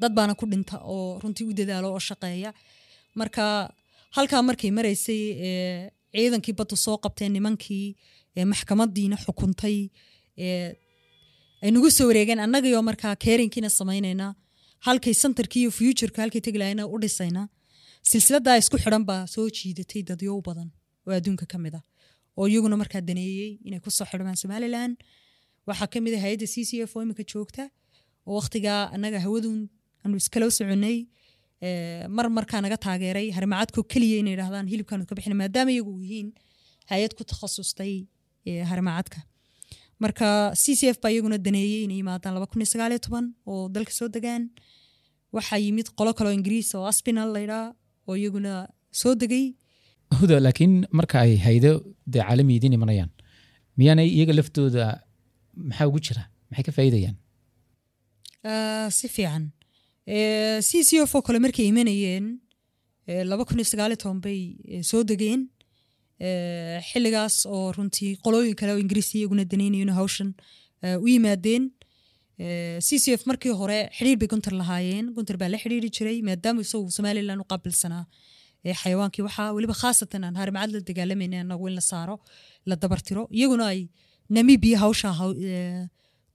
[0.00, 2.50] dad baana ku dhinta oo runtii u dadaalo oo shaqeeya.
[3.20, 3.44] Marka
[4.16, 5.20] halkaa markay maraysay
[6.14, 7.86] ciidankii baddu soo qabteen nimankii
[8.52, 9.76] maxkamadiina xukuntay
[11.62, 14.26] ay nagu soo wareegeen annagaiyo markaa keerinkiina samaynayna
[14.86, 15.70] halkay centerkii iyo
[16.22, 17.42] halkay tegi lahayna u dhisayna
[18.10, 20.68] silsiladaa isku xidhan baa soo jiidatay dadyow badan
[21.06, 21.82] oo adduunka ka mid ah.
[22.38, 24.90] Oo iyaguna markaa daneeyey inay ku soo xidhmaan somalilan
[25.68, 27.64] waxaa ka mid ah hay'adda c c f oo imika joogta
[28.26, 29.58] oo wakhtigaa annaga hawadun
[30.04, 30.96] aanu iskala soconay
[32.16, 36.28] mar markaa naga taageeray harimacadko keliya inay dhahdaan hilibkaanu ka bixina maadaama iyagu yihiin
[36.90, 37.92] hay'ad ku takhasustay
[38.70, 39.18] harimacadka
[40.04, 40.26] marka
[40.62, 43.62] c c f baa iyaguna daneeyey inay yimaadaan laba kun iyo sagaal iyo toban oo
[43.74, 44.44] dalka soo degaan.
[45.36, 47.64] Waxaa yimid qolo kaleo ingiriis oo aspinal laydhaa
[48.08, 48.52] oo iyaguna
[49.00, 49.44] soo degay.
[50.18, 51.70] Huda laakiin marka ay haydo
[52.12, 53.10] dee caalami idiin imanayaan
[53.78, 54.84] miyaanay iyaga laftooda
[55.68, 56.22] maxaa ugu jira?
[56.50, 57.16] Maxay ka faa'iidayaan?
[58.98, 59.44] Si fiican
[60.08, 62.26] c c f oo kale markay imanayeen
[63.30, 64.40] laba kun iyo sagaal iyo toban bay
[64.90, 65.40] soo degeen.
[66.88, 70.30] Xilligaas oo runtii qolooyin kale oo ingiriis iyaguna danaynayen hawshan
[71.04, 71.64] u yimaadeen.
[72.86, 75.12] C c f markii hore xidhiir bay gunter lahaayeen.
[75.16, 78.04] Gunter baa la xidhiiri jiray maadaama isagu somalilan u qaabilsanaa
[78.80, 79.22] xayawaankii.
[79.28, 82.16] Waxaa weliba khaasatan aan harimacad la dagaalamayna anagu in la saaro
[82.68, 83.28] la dabartiro.
[83.38, 83.80] Iyaguna ay
[84.30, 85.12] namibia hawsha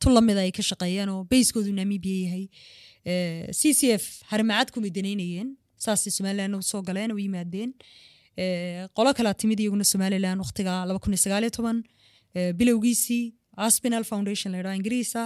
[0.01, 2.45] tu lamida ay ka shaqeeyaan oo bayskoodu namibia yahay
[3.05, 5.49] c c f harimacad kumay danaynayeen
[5.85, 7.73] saasay somalilan soo galeen u yimaadeen.
[8.97, 10.73] Qolo kalaa timid iyaguna somalilan waqtiga
[12.59, 15.21] bilowgiisii aspinal foundation la yidhaha ingiriisa.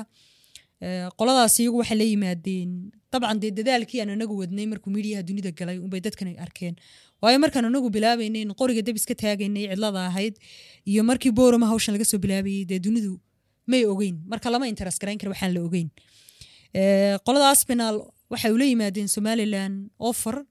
[1.20, 2.92] Qoladaas iyagu waxay la yimaadeen.
[3.12, 6.76] Dabcan dee dadaalkii aan anagu wadnay markuu miidiyaha dunida galay unbay dadkan arkeen.
[7.22, 10.36] Waayo markaan anagu bilaabaynay in qoriga dab iska taagaynay cidlada ahayd
[10.86, 13.14] iyo markii boorama hawshan laga soo bilaabayay dee dunidu
[13.68, 14.16] may ogeyn.
[14.32, 15.90] Marka lama interes garayn kara waxaan la ogeyn
[17.26, 17.98] qolada aspinal
[18.32, 20.44] waxay ula yimaadeen somalilan offer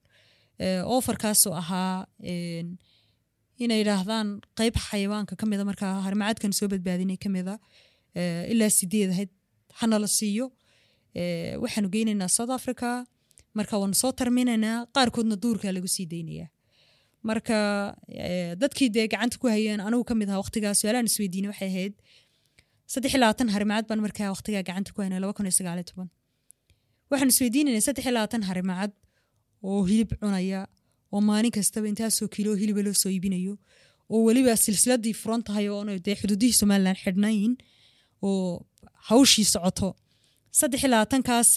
[0.95, 2.05] offerkaasoo ahaa
[3.63, 4.27] inay idhaahdaan
[4.59, 7.59] qeyb xayawaanka ka mida markaa harimacadkan soo badbaadinay ka mida
[8.53, 9.29] ilaa sideed ahayd
[9.79, 10.51] hana la siiyo.
[11.63, 13.05] Waxaanu geynaynaa south africa
[13.53, 16.49] marka waanu soo tarminaynaa qaarkoodna duurkaa lagu sii daynayaa.
[17.29, 17.57] Marka
[18.61, 21.93] dadkii dee gacanta ku hayeen anigu ka mid ahaa waqtigaa su'aalaan isweydiinay waxay ahayd
[22.91, 25.87] saddex iyo labaatan harimacad baan markaa waqtigaa gacanta ku haynay laba kun iyo sagaal iyo
[25.91, 26.07] toban.
[27.11, 28.91] Waxaan isweydiinaynay saddex iyo labaatan harimacad
[29.67, 30.61] oo hilib cunaya
[31.13, 33.53] oo maalin kastaba intaasoo kiilo hiliba loo soo iibinayo
[34.13, 35.65] oo weliba silsiladii furan tahay
[36.05, 37.53] dee xuduudihii somalilan xidhnayn
[38.27, 38.65] oo
[39.09, 39.89] hawshii socoto.
[40.59, 41.49] Saddex iyo labaatankaas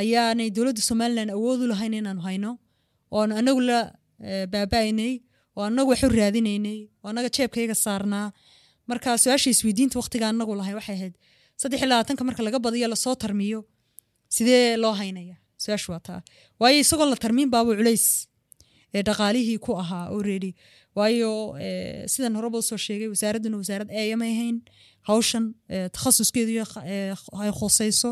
[0.00, 2.50] ayaanay dowladda somalilan awoodu lahayn inaanu hayno
[3.16, 3.78] oon anagu la
[4.52, 5.12] baaba'aynay
[5.56, 8.26] oo anagu waxu raadinaynay oo anaga jeebkayga saarnaa
[8.90, 11.14] marka su'aasha isweydiinta waqtiga anagu lahay waxay ahayd
[11.60, 13.60] saddex iyo labaatanka marka laga badiyo la soo tarmiyo
[14.36, 16.20] sidee loo haynaya su'aashu waa taa.
[16.60, 18.06] Waayo isagoo la tarmiin baaba culays
[18.94, 20.50] ee dhaqaalihii ku ahaa already
[20.98, 21.30] waayo
[22.12, 24.56] sidan horeba u soo sheegay wasaaradduna wasaarad eeyamay ahayn.
[25.08, 25.44] Hawshan
[25.94, 26.52] takhasuskeedu
[27.42, 28.10] ay khusayso.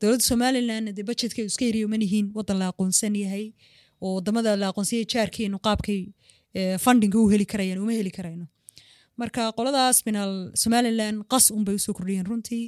[0.00, 3.46] Dowladda somalilan dee budgetkeedu iska yariyo manihiin wadan la aqoonsan yahay
[4.04, 6.00] oo waddamada la aqoonsanyay jaarkeenu qaabkay
[6.84, 8.46] fundinga u heli karayaan uma heli karayno
[9.20, 12.64] marka qolada aspinal somalilan qas unbay u soo kordhiyeen runtii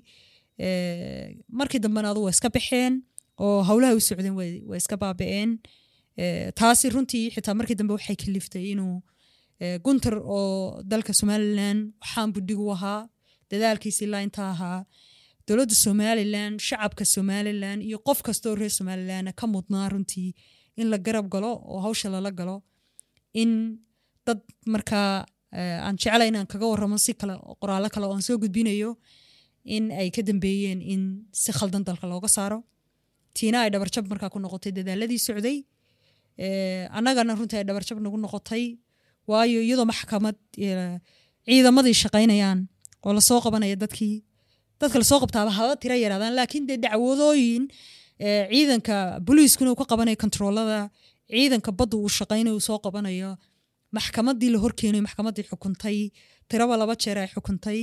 [1.58, 2.94] markii dambena adu waa iska baxeen
[3.44, 4.34] oo howlaha u socdeen
[4.70, 5.50] waa iska baaba'een.
[6.58, 8.96] Taasi runtii xitaa markii dambe waxay kaliftay inuu
[9.84, 13.00] gunter oo dalka somalilan waxaan budhigu ahaa
[13.50, 14.78] dadaalkiisi ilaa inta ahaa.
[15.48, 20.30] Dowladda somalilan shacabka somalilan iyo qof kastaoo reer somalilan ka mudnaa runtii
[20.80, 22.56] in la garab galo oo hawsha lala galo.
[23.42, 23.52] In
[24.26, 24.40] dad
[24.74, 28.96] markaa aan jeclay inaan kaga waramo si kale qoraallo kale oo aan soo gudbinayo
[29.64, 32.58] in ay ka dambeeyeen in si khaldan dalka looga saaro.
[33.36, 35.58] Tiina ay dhabarjab markaa ku noqotay dadaaladii socday
[36.98, 38.78] annagana runtii ay dhabarjab nagu noqotay.
[39.28, 40.36] Waayo iyadoo maxkamad
[41.46, 42.66] ciidamadii shaqaynayaan
[43.06, 44.22] oo la soo qabanaya dadkii
[44.80, 47.64] dadka la soo qabtaaba haba tira yaraadaan laakiin dee dacwadooyin
[48.18, 50.90] ciidanka booliiskuna uu qabanayo kontaroolada
[51.30, 53.36] ciidanka badda uu shaqaynayo soo qabanayo
[53.96, 55.98] maxkamadii la horkeenay maxkamadii xukuntay
[56.48, 57.78] tiraba laba jeer ay xukuntay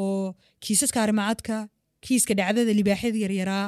[0.00, 0.34] oo
[0.64, 1.56] kiisaska harimacadka
[2.04, 3.66] kiiska dhacdada libaaxyada yaryaraa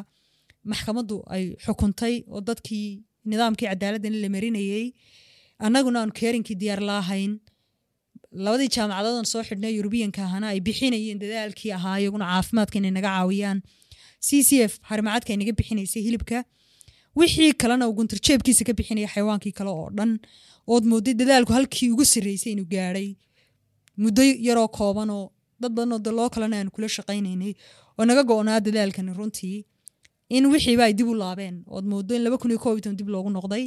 [0.72, 2.88] maxkamaddu ay xukuntay oo dadkii
[3.30, 4.84] nidaamkii cadaaladdan la marinayey
[5.66, 7.32] annaguna aanu keerinkii diyaar laahayn
[8.44, 13.58] labadii jaamacadoodaan soo xidhnay yurubiyanka ahana ay bixinayeen dadaalkii ahaa iyaguna caafimaadka inay naga caawiyaan.
[14.26, 16.38] C c f harimacadka ay naga bixinaysay hilibka
[17.18, 20.12] wixii kalena uu guntur jeebkiisa ka bixinaya xayawaankii kale oo dhan
[20.72, 23.08] ood mooday dadaalku halkii ugu sarreysay inuu gaadhay.
[24.02, 25.24] Muddo yaroo koobanoo
[25.60, 27.52] dad badanoo daloo kalena aanu kula shaqaynaynay
[27.98, 29.58] oo naga go-naa dadaalkani runtii
[30.36, 31.56] in wixiiba ay dib u laabeen.
[31.74, 33.64] Ood moodo in laba kun iyo koob iyo toban dib loogu noqday.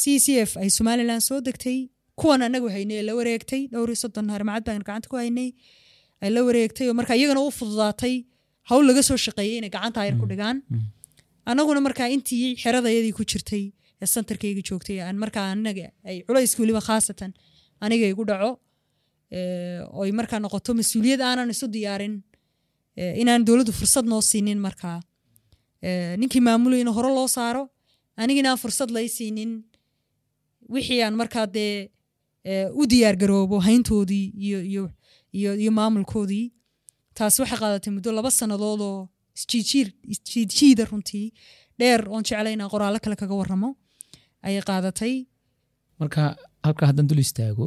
[0.00, 1.78] C c f ay somalilan soo degtay
[2.20, 5.48] kuwan anagu haynay ee la wareegtay dhowr iyo soddon harimacad baan gacanta ku haynay
[6.22, 8.14] ay la wareegtay oo marka iyagana u fududaatay
[8.70, 10.56] hawl laga soo shaqeeyey inay gacanta ayar ku dhigaan
[11.50, 13.64] anaguna markaa intii xeradayadii ku jirtay
[14.02, 17.30] ee santarkayga joogtay aan markaa anaga ay culayska weliba khaasatan
[17.84, 18.50] aniga igu dhaco
[20.00, 22.14] oy markaa noqoto mas'uuliyad aanan isu diyaarin
[23.22, 24.98] inaan dowladdu fursad noo siinin markaa
[26.20, 27.64] ninkii maamulayna hore loo saaro
[28.22, 29.52] anigina aan fursad lay siinin
[30.74, 31.74] wixii aan markaa dee
[32.80, 34.26] u diyaar garoobo hayntoodii
[35.62, 36.46] iyo maamulkoodii
[37.18, 38.98] taas waxay qaadatay muddo laba sannadoodoo
[39.36, 41.26] isjiidjiida runtii
[41.78, 43.70] dheer oon jeclay inaan qoraallo kale kaga waramo
[44.46, 45.14] ayay qaadatay.
[46.00, 46.22] Marka
[46.66, 47.66] halka haddaan dul istaago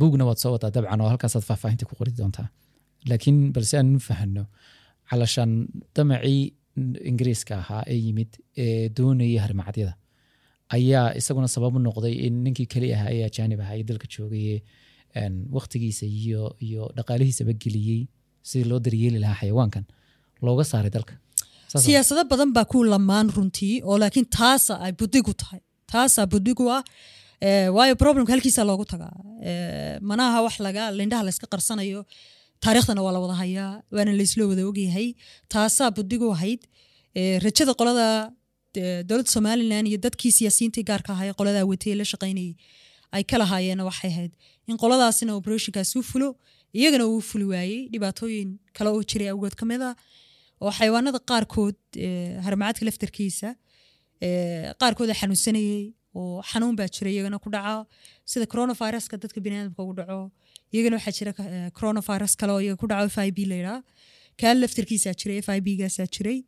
[0.00, 2.48] buugna waad soo wadaa dabcan oo halkaasaad faahfaahinta ku qori doontaa.
[3.08, 4.44] Laakiin balse aan fahano
[5.10, 5.52] calashaan
[5.96, 6.42] damacii
[7.10, 8.30] ingiriiska ahaa ee yimid
[8.64, 9.94] ee doonayay harmacadyada.
[10.76, 14.46] Ayaa isaguna sabab u noqday in ninkii keli ahaa ee ajaanib ahaa ee dalka joogay
[15.56, 18.00] waktigiisa iyo iyo dhaqaalihiisaba geliyey
[18.48, 19.84] sidii loo daryeeli lahaa xayawaankan
[20.46, 21.14] looga saaray dalka.
[21.84, 25.60] Siyaasado badan baa ku lamaan runtii oo laakiin taasa ay budigu tahay.
[25.92, 26.82] Taasaa budigu ah
[27.76, 29.14] waayo problemka halkiisa loogu tagaa.
[30.10, 32.00] Manaha wax laga lindhaha layska qarsanayo
[32.64, 35.08] taariikhdana waa la wada hayaa waana layslo wada ogyahay.
[35.52, 36.60] Taasaa budigu ahayd
[37.44, 38.06] rajada qolada
[39.08, 42.52] dowladda somalilan iyo dadkii siyaasiyiintii gaarka ahaa qoladaa watay la shaqaynayay
[43.16, 44.32] ay ka lahaayeena waxay ahayd
[44.70, 46.28] in qoladaasina operationkaas u fulo
[46.78, 47.80] iyagana uu fuli waayey.
[47.92, 49.90] Dhibaatooyin kale oo jiray awgood ka mid a
[50.64, 51.78] oo xayawaanada qaarkood
[52.46, 53.48] harmacadka laftarkiisa
[54.80, 55.82] qaarkooda xanuunsanayey
[56.20, 57.86] oo xanuun baa jira iyagana ku dhaca
[58.30, 60.18] sida coronaviruska dadka biniaadamka ugu dhaco
[60.74, 61.32] iyagana waxaa jira
[61.78, 63.78] coronavirus kale oo iyaga ku dhaco f i b layidhaa
[64.40, 66.38] kaa laftarkiisaa jiray f i b gaasaa jiray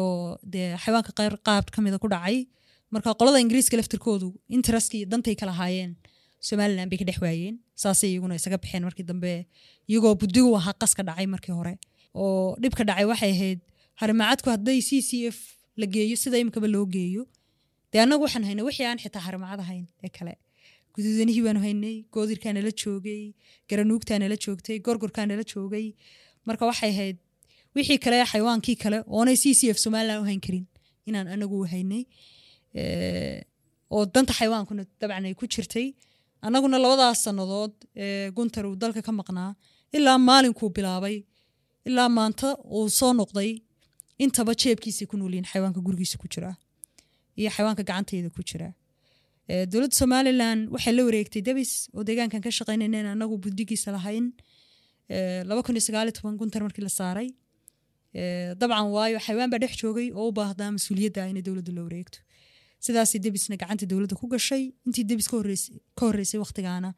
[0.00, 2.38] oo dee xayawaanka qayr qaab ka mida ku dhacay.
[2.94, 5.92] Marka qolada ingiriiska laftarkoodu interestkii dantay kala haayeen
[6.48, 9.32] somalilan bay ka dhex waayeen saasay iyaguna isaga baxeen markii dambe
[9.90, 11.72] iyagoo budigu ahaa qaska dhacay markii hore
[12.24, 13.58] oo dhibka dhacay waxay ahayd
[14.00, 15.38] harimacadku hadday c c f
[15.80, 17.22] la geeyo sida imikaba loo geeyo?
[17.92, 20.34] Dee annagu waxaan haynay wixii aan xitaa harimacad ahayn ee kale.
[20.94, 23.22] Guduudanihii baanu haynay goodirkaa nala joogay
[23.70, 25.86] garanuugtaa nala joogtay gorgorkaa nala joogay.
[26.46, 27.16] Marka waxay ahayd
[27.76, 30.64] wixii kale xayawaankii kale oonay c c f somalilan u hayn karin
[31.08, 32.02] inaan anagu haynay.
[33.94, 35.86] Oo danta xayawaankuna dabcan ay ku jirtay.
[36.46, 37.72] Annaguna labadaas sannadood
[38.04, 39.50] ee guntar uu dalka ka maqnaa
[39.96, 41.16] ilaa maalinkuu bilaabay
[41.88, 43.50] ilaa maanta uu soo noqday
[44.24, 46.50] intaba jeebkiisay ku noolyihin xayawaanka gurigiisa ku jira
[47.40, 48.68] iyo xayawaanka gacantayda ku jira.
[49.72, 54.26] Dowladda somalilan waxay la wareegtay debis oo deegaankan ka shaqaynaynen anagu budigiisa lahayn.
[56.40, 57.28] Guntar markii la saaray.
[58.60, 62.18] Dabcan waayo xayawaan baa dhex joogay oo u baahdaa mas'uuliyadda inay dowladdu la wareegto.
[62.80, 64.72] Sidaasay debisna gacanta dowladda ku gashay.
[64.86, 65.36] Intii debis ka
[66.06, 66.94] horreysay waktigaana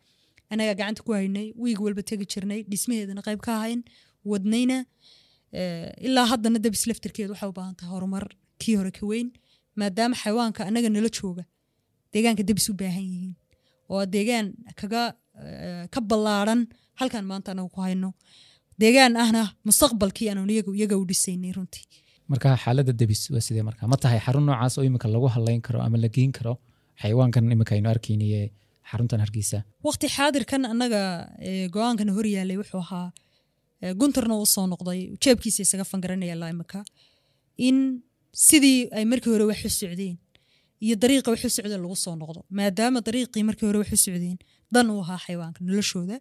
[0.51, 3.83] anagaa gacanta ku haynay wiig walba tegi jirnay dhismaheedana qayb ka ahayn
[4.25, 4.79] wadnayna
[6.07, 8.25] ilaa haddana debis laftarkeedu waxay u baahan tahay horumar.
[8.63, 9.29] Kii hore ka weyn
[9.81, 11.45] maadaama xayawaanka anaga nala jooga
[12.13, 13.35] deegaanka debis u baahan yihiin.
[13.91, 14.47] Oo deegaan
[14.81, 15.03] kaga
[15.95, 16.61] ka ballaaran
[17.01, 18.11] halkan maanta anagu ku hayno.
[18.83, 21.85] Deegaan ahna mustaqbalkii aanu iyaga u dhisaynay runtii.
[22.31, 23.83] Marka xaaladda debis waa sidee marka?
[23.93, 26.55] Ma tahay xarun noocaas oo imika lagu halayn karo ama la geyn karo?
[27.01, 28.43] Xayawaankan imika aynu arkaynaye
[28.91, 29.59] xaruntan hargeysa.
[29.87, 31.01] Waqti xaadirkan annaga
[31.75, 33.09] go'aankan hor yaalay wuxuu ahaa
[34.01, 36.81] guntarna uu soo noqday jeebkiisa isaga fangaranaya ilaa imika.
[37.69, 37.77] In
[38.33, 40.17] sidii ay markii hore wax u socdeen
[40.85, 44.37] iyo dariiqa wax u socdeen lagu soo noqdo maadaama dariiqii markii hore wax u socdeen
[44.75, 46.17] dan uu ahaa xayawaanka noloshooda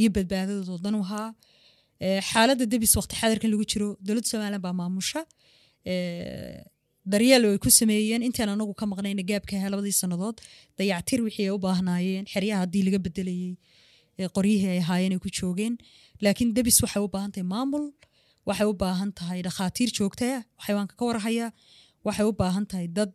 [0.00, 0.82] iyo badbaadadooda.
[0.86, 1.28] Dan u ahaa
[2.30, 5.20] xaaladda debis waqti xaadirkan lagu jiro dowladda somalilan baa maamusha.
[7.12, 8.22] Daryeel ay ku sameeyeen.
[8.28, 10.36] Intaan anagu ka maqnayna gaabka labadii sannadood
[10.78, 13.54] dayactir wixii ay u baahnaayeen xeryaha haddii laga bedelayey
[14.36, 15.74] qoryihii ay ahaayeen ay ku joogeen.
[16.24, 17.84] Laakiin debis waxay u baahan tahay maamul
[18.48, 20.26] waxay u baahan tahay dhakhaatiir joogta
[20.64, 21.46] xayawaanka ka warhaya
[22.06, 23.10] waxay u baahan tahay dad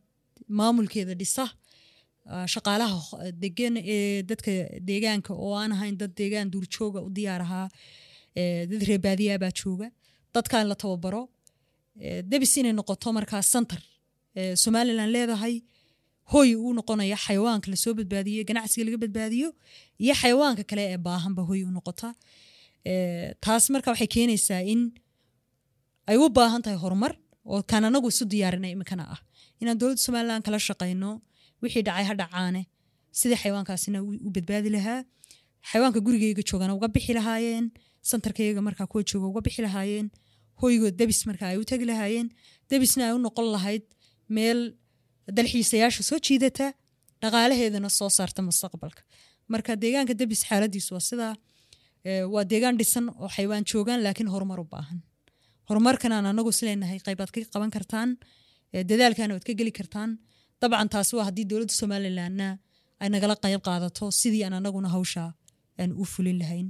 [0.60, 1.46] maamulkeeda dhisa
[2.34, 2.98] ah, shaqaalaha
[3.44, 4.52] degan ee dadka
[4.90, 7.68] deegaanka oo aan ahayn dad deegaan duurjooga u diyaar ahaa
[8.70, 9.88] dad reebaadiyaa baa jooga.
[10.36, 11.22] Dadkan la tababaro
[12.32, 13.42] debis inay noqoto markaa
[14.36, 15.56] ee, somalilan leedahay
[16.34, 19.50] hoy uu noqonaya xayawaanka la soo badbaadiyo ganacsiga laga badbaadiyo
[20.04, 22.08] iyo xayawaanka kale ee baahanba hoy u noqota.
[23.44, 24.82] Taas marka waxay keenaysaa in
[26.10, 27.14] ay u baahan tahay horumar
[27.46, 29.20] oo kaan anagu isu diyaarinay iminkana ah.
[29.62, 31.10] Inaan dowladda somalilan kala shaqayno
[31.62, 32.62] wixii dhacay ha dhacaane
[33.20, 35.00] sidii xayawaankaasina u u badbaadi lahaa.
[35.70, 37.66] Xayawaanka gurigayga joogana uga bixi lahaayeen
[38.10, 40.08] santarkayga markaa kuwa jooga uga bixi lahaayeen
[40.62, 42.28] hoygood debis marka ay u tagi lahaayeen
[42.70, 43.84] debisna ay u noqon lahayd
[44.36, 44.60] meel
[45.38, 46.74] dalxiisayaasha soo jiidata
[47.22, 49.02] dhaqaalaheedana soo saarta mustaqbalka.
[49.54, 51.34] Marka deegaanka debis xaaladiisu waa sidaa
[52.34, 55.00] waa deegaan dhisan oo xayawaan joogaan laakiin horumar u baahan.
[55.70, 58.10] Horumarkan aan anagu isleenahay qaybaad ka qaban kartaan
[58.90, 60.10] dadaalkana waad ka geli kartaan.
[60.62, 62.48] Dabcan taasi waa haddii dowladda somalilanna
[63.02, 65.24] ay nagala qayb qaadato sidii aan anaguna hawsha
[65.82, 66.68] aan u fulin lahayn.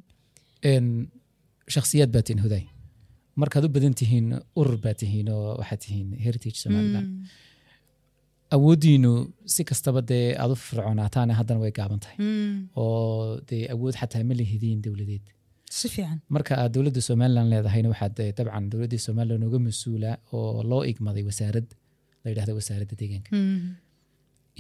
[1.74, 2.64] Shakhsiyaad baa tihiin huday.
[3.42, 4.28] Markaad u badan tihiin
[4.60, 7.10] urur baa tihiin oo waxaad tihiin heritage somaliland
[8.56, 9.12] awooddiinu
[9.54, 12.18] si kastaba dee aad u fircoonaataane haddana way gaaban tahay.
[12.20, 15.24] Mm, oo dee awood xataa ma lihidiin dowladeed
[15.78, 16.20] si fiican.
[16.36, 21.68] Marka aad dowladda somalilan leedahayna waxaad dabcan dowladdii somalilan uga mas'uula oo loo igmaday wasaarad
[22.24, 23.30] la yidhahda wasaaradda deegaanka.
[23.36, 23.76] Mm.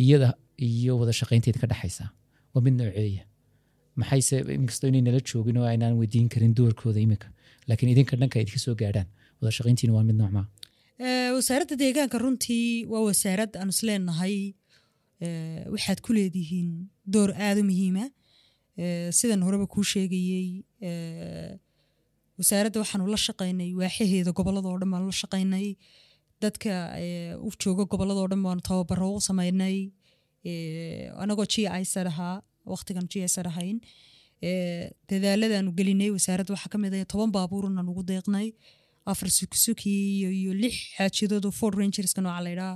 [0.03, 0.29] iyada
[0.67, 2.05] iyo wada shaqaynteeda ka dhexaysa
[2.53, 3.23] waa mid nooceeya
[4.01, 7.27] maxayse inkastoo inay nala joogin oo aynaan weydiin karin doorkooda iminka
[7.67, 9.07] laakiin idinka dhanka idinka soo gaadhaan
[9.39, 10.45] wada shaqayntiina waa mid noocmaa
[11.39, 14.37] wasaaradda deegaanka runtii waa wasaarad aan isleenahay
[15.25, 16.69] ee, waxaad ku leedihiin
[17.13, 18.05] door aada u muhiima
[18.77, 20.47] Ee, sidan horeba kuu sheegayey
[20.87, 21.51] ee,
[22.39, 25.67] wasaaradda waxaanu la shaqaynay waaxaheeda gobolladoo dhan baanu la shaqaynay
[26.43, 26.71] dadka
[27.47, 29.77] u jooga gobolladoo dhan baanu tababaro u samaynay
[31.23, 32.35] anagoo g isar ahaa
[32.73, 33.77] waqtigan g isar ahayn
[35.09, 38.47] dadaaladaanu gelinay wasaaradda waxaa ka mid ah toban baabuurnan ugu deeqnay
[39.05, 42.75] afar suki iyo, lix xaajidood oo ford rangerska nooca laydhaa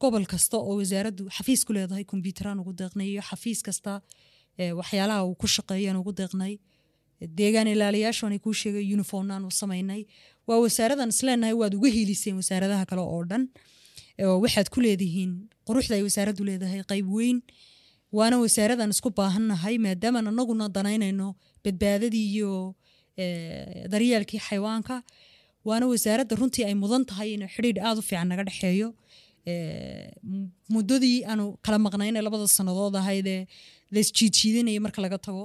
[0.00, 4.00] gobol kasta oo wasaaraddu xafiis ku leedahay kombyuutaraan ugu deeqnay iyo xafiis kasta
[4.58, 6.58] ee, waxyaalaha uu ku shaqeeyaan ugu deeqnay.
[7.38, 10.02] Deegaan ilaaliyaashan kuu sheegay uniformnaan u samaynay.
[10.46, 13.48] Waa wasaaradan isleenahay waad uga hiiliseen wasaaradaha kale oo dhan.
[14.22, 15.32] Oo waxaad ku leedihiin
[15.66, 17.38] quruxda ay wasaaraddu leedahay qayb weyn.
[18.16, 22.74] Waana wasaaradan isku baahannahay maadaamaan anaguna danaynayno badbaadadii iyo eh,
[23.92, 25.02] daryeelkii xayawaanka.
[25.68, 28.88] Waana wasaaradda runtii ay mudan tahay in xidhiidh aada u fiican naga dhexeeyo.
[30.74, 33.46] Muddadii aanu kala maqnaynay labada sannadood ahaydee
[33.96, 35.44] laisjiidjiidanayay marka laga tago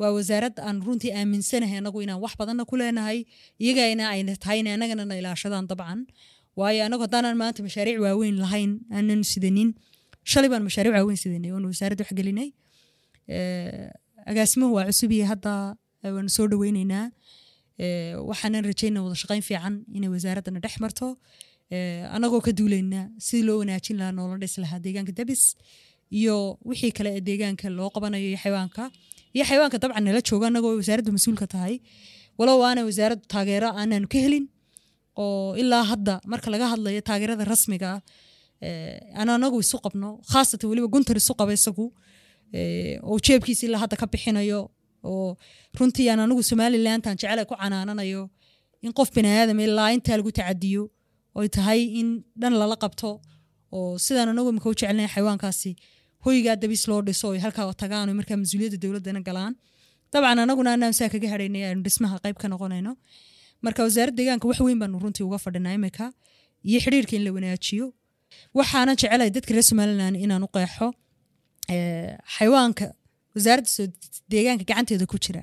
[0.00, 3.18] waa wasaarad aan runtii aaminsanahay anagu inaan wax badanna ku leenahay
[3.62, 4.66] iyagana ayna tahay in
[5.20, 6.00] ilaashadaan dabcan.
[6.56, 9.70] Waayo anagu haddaanan maanta mashaariic waaweyn lahayn aanan sidanin
[10.32, 12.48] shalay baan mashaariic waaweyn sidanay oonu wasaaradda wax gelinay.
[13.28, 13.90] Eh,
[14.30, 15.26] agaasimuhu waa cusub iyo
[16.16, 17.04] waanu soo dhaweyneynaa.
[17.84, 21.06] Eh, waxaanan rajaynaa wada shaqayn fiican inay wasaaraddana dhex marto.
[21.74, 25.42] Eh, anagoo ka duuleynaa sidii loo wanaajin lahaa noola dhis lahaa deegaanka dabis
[26.18, 26.36] iyo
[26.68, 28.82] wixii kale ee deegaanka loo qabanayo iyo xayawaanka.
[29.34, 31.74] Iyo xayawaanka dabcan nala jooga anagoo wasaaraddu mas'uulka tahay.
[32.38, 34.44] Walow aana wasaaraddu taageero aanaanu ka helin
[35.24, 38.00] oo ilaa hadda marka laga hadlayo taageerada rasmiga ah
[38.66, 41.86] eh, aan anagu isu qabno khaasatan weliba guntar isu qaba isagu
[43.08, 44.60] oo jeebkiisa ilaa hadda ka bixinayo
[45.12, 45.28] oo
[45.78, 48.22] runtii aan anigu somalilantan jecela ku canaananayo
[48.86, 50.82] in qof baniaadam ilaa intaa lagu tacadiyo
[51.38, 52.08] oy tahay in
[52.40, 53.10] dhan lala qabto
[53.76, 55.70] oo sidaan anagu imika u jecelnay xayawaankaasi
[56.24, 59.54] hoygaa dabis loo dhiso oy halkaa tagaan oy markaa mas'uuliyadda dowladdana galaan.
[60.12, 62.92] Dabcan anaguna anaan kaga hadhaynay aanu dhismaha qayb ka noqonayno.
[63.64, 66.12] Marka wasaaradda deegaanka wax weyn baanu runtii uga fadhinaa imika
[66.68, 67.86] iyo xidhiirka in la wanaajiyo.
[68.58, 70.86] Waxaanan jecelahay dadka reer somalilan inaan u qeexo
[71.74, 72.86] eh, xayawaanka
[73.34, 73.84] wasaaradda
[74.32, 75.42] deegaanka gacanteeda ku jira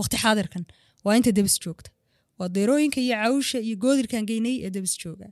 [0.00, 0.64] waqti xaadirkan
[1.04, 1.90] waa inta debis joogta
[2.38, 5.28] waa deerooyinka iyo cawsha iyo goodirkan geynay ee debis jooga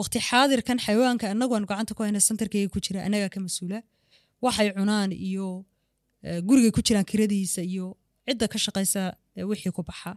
[0.00, 3.78] waqti xaadirkan xayawaanka anagu aan gacanta ku hayna santarkayga ku jira anagaa ka mas'uula
[4.44, 5.46] waxay cunaan iyo
[6.48, 7.86] gurigay ku jiraan kiradiisa iyo
[8.26, 9.02] cidda ka shaqaysa
[9.50, 10.12] wixii ku baxa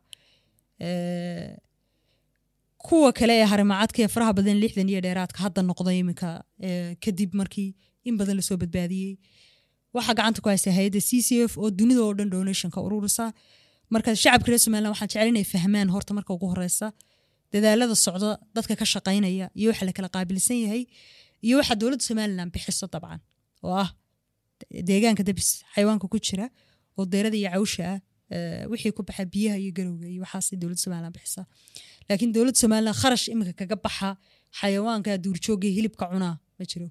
[2.88, 6.30] kuwa kale ee harimacadka ee faraha badan lixdan iyo dheeraadka hadda noqday iminka
[7.04, 7.70] kadib markii
[8.10, 9.14] in badan la soo badbaadiyey
[9.96, 13.26] waxaa gacanta ku haysa hay'adda c c f oo dunida oo dhan donationka ururisa.
[13.94, 16.88] Marka shacabka reer somaliland waxaan jecel inay fahmaan horta marka ugu horeysa
[17.54, 20.84] dadaalada socda dadka ka shaqaynaya iyo waxa la qaabilsan yahay
[21.46, 23.20] iyo waxa dowladda somaliland bixiso dabcan
[23.66, 23.90] oo ah
[24.88, 26.46] deegaanka dabis xayawaanka ku jira
[26.98, 28.00] oo deerada iyo cawsha ah
[28.72, 31.42] wixii ku baxa biyaha iyo garowga iyo waxaas dowladda somaliland bixisa.
[32.08, 34.10] Laakiin dowladda somaliland kharash imika kaga baxa
[34.60, 36.88] xayawaanka duurjoogga hilibka cunaa ma jiro.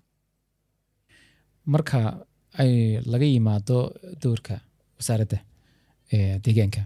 [1.72, 1.98] Marka
[2.63, 2.73] ay
[3.13, 3.77] laga yimaado
[4.23, 4.55] dowrka
[4.99, 5.39] wasaaradda
[6.13, 6.83] ee, deegaanka.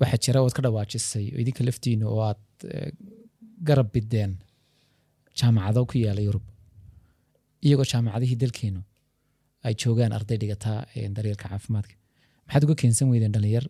[0.00, 2.42] Waxaa jira ood ka dhawaajisay oo idinka laftiina oo aad
[2.74, 2.90] eh,
[3.68, 4.32] garab bideen
[5.38, 6.44] jaamacado ku yaalla yurub.
[7.66, 8.80] Iyagoo jaamacadihii dalkeenu
[9.66, 11.94] ay joogaan arday dhigataa ee daryeelka caafimaadka.
[12.46, 13.66] Maxaad uga keensan weydeen dhalinyar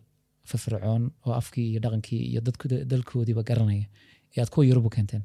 [0.49, 2.41] firfircoon oo afkii iyo dhaqankii iyo
[2.91, 3.85] dalkoodiiba garanaya
[4.35, 5.23] ee aad kuwa yurub u keenteen?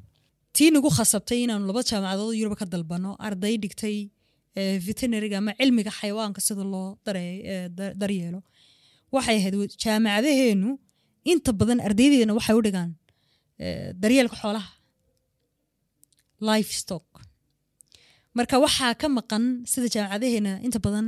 [0.55, 4.09] Tii nagu khasabtay inaanu laba jaamacadood yurub ka dalbano arday dhigtay eh,
[4.55, 6.97] veterinariga ama cilmiga xayawaanka sida loo
[8.01, 8.39] daryeelo.
[9.13, 10.69] Waxay ahayd jaamacadaheenu
[11.31, 12.91] inta badan ardaydeena waxay u dhigaan
[14.01, 14.69] daryeelka xoolaha.
[16.49, 16.71] Life
[18.37, 21.07] marka waxaa ka maqan sida jaamacadaheena inta badan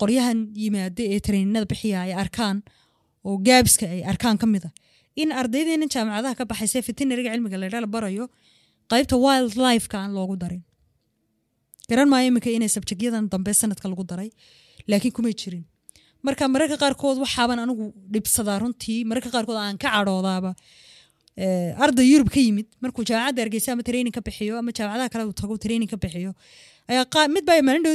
[0.00, 2.56] qoryahan yimaada ee tareeninada bixiya ay arkaan
[3.28, 4.70] oo gaabiska ay arkaan ka mid a
[5.22, 8.24] in ardaydeena jaamacadaha ka baxaysa veterinariga cilmiga la la barayo
[8.92, 10.62] qaybta wild lifeka aan loogu darin
[11.90, 14.30] garan maayo iminka inay sabjegyadan dambe sanadka lagu daray?
[14.90, 15.64] Laakiin kumay jirin.
[16.26, 17.84] Marka mararka qaarkood waxaaban anigu
[18.14, 20.52] dhibsadaa runtii mararka qaarkood aan ka cadhoodaaba.
[21.38, 25.32] Eh, arday yurub ka yimid markuu jaamacadda hargeysa ama training ka bixiyo ama jaamacadaha kale
[25.40, 26.32] tago training ka bixiyo
[26.90, 27.46] ayaa mid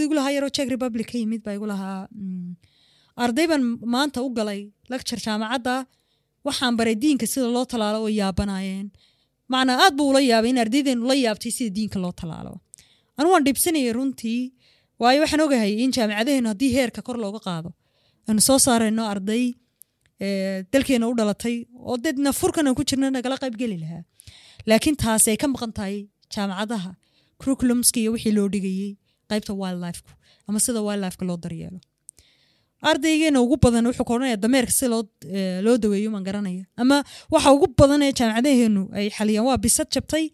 [0.06, 2.56] igu lahaa yaroo czech republic ka yimid baa igu lahaa mm,
[3.24, 3.64] arday baan
[3.96, 5.76] maanta u galay lecture jaamacadda
[6.48, 8.88] waxaan baray diinka sida loo talaalo oo yaabanaayeen.
[9.52, 12.54] Macnaa aad buu ula yaabay in ardaydeenu la yaabtay sida diinka loo talaalo
[13.18, 14.42] anu waan dhibsanayay runtii
[15.02, 17.70] waayo waxaan ogahay in jaamacadaheenu haddii heerka kor looga qaado
[18.28, 19.46] aanu soo saarayno arday
[20.26, 21.56] eh, dalkeena u dhalatay
[21.90, 24.04] oo deedna furkan aan ku jirna nagala qayb geli lahaa.
[24.70, 25.98] Laakiin taasi ay ka maqan tahay
[26.34, 26.92] jaamacadaha
[27.40, 28.92] curriculumska iyo wixii loo dhigayey
[29.30, 30.12] qaybta wildlifeku
[30.48, 31.80] ama sida wildlifeka loo daryeelo.
[32.90, 36.66] Ardaygeena ugu badan wuxuu ka dameerka si loo eh, daweeyo maan garanaya.
[36.78, 40.32] Ama waxa ugu badan ee jaamacadaheenu ay xaliyaan waa bisad jabtay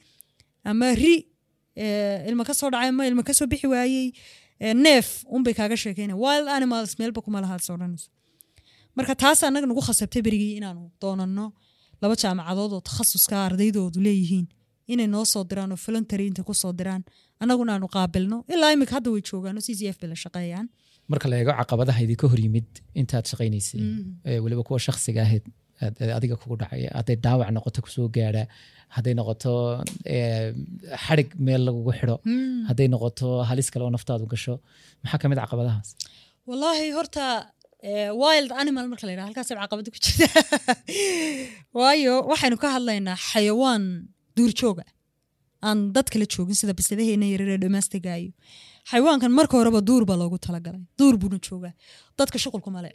[0.63, 1.28] ama ri
[2.29, 4.07] ilma ka soo dhacay ama ilma ka soo bixi waayey.
[4.63, 8.09] Eh, neef unbay kaaga sheekeyna wild animals meelba kuma lahaad soo odhanaysa
[8.97, 11.45] marka taas annaga nagu khasabtay berigii inaanu doonano
[12.01, 14.47] laba jaamacadood oo takhasuska ardaydoodu leeyihiin.
[14.93, 17.03] Inay noo soo diraan oo voluntary inta ku soo diraan.
[17.41, 18.37] Annaguna aanu qaabilno.
[18.53, 20.65] Ilaa imika hadda way joogaan oo c c f bay la shaqeeyaan.
[21.11, 22.67] Marka la eego caqabadaha idinka hor yimid
[23.01, 23.79] intaad shaqaynaysay
[24.29, 25.45] ee weliba kuwa shakhsiga ahayd
[26.17, 28.43] adiga kugu dhacay hadday dhaawac noqoto ku soo gaadha
[28.95, 29.53] hadday noqoto
[30.15, 30.53] ee,
[31.05, 32.15] xadhig meel lagugu xidho
[32.69, 34.55] hadday noqoto halis kale oo naftaadu gasho
[35.03, 35.89] maxaa ka mid a caqabadahaas?
[36.49, 37.25] Wallaahi horta
[37.89, 40.27] eh, wild animal marka la yidhaha halkaas caqabada ku jirta
[41.79, 43.83] waayo waxaynu ka hadlaynaa xayawaan
[44.37, 44.85] duurjooga
[45.67, 48.31] aan dad kala joogin sida bisadaheena yaryar ee domestiga iyo
[48.91, 50.81] xayawaankan marka horeba duur baa loogu talagalay.
[50.99, 51.73] Duur buuna joogaa.
[52.19, 52.91] Dadka shuqulkuma le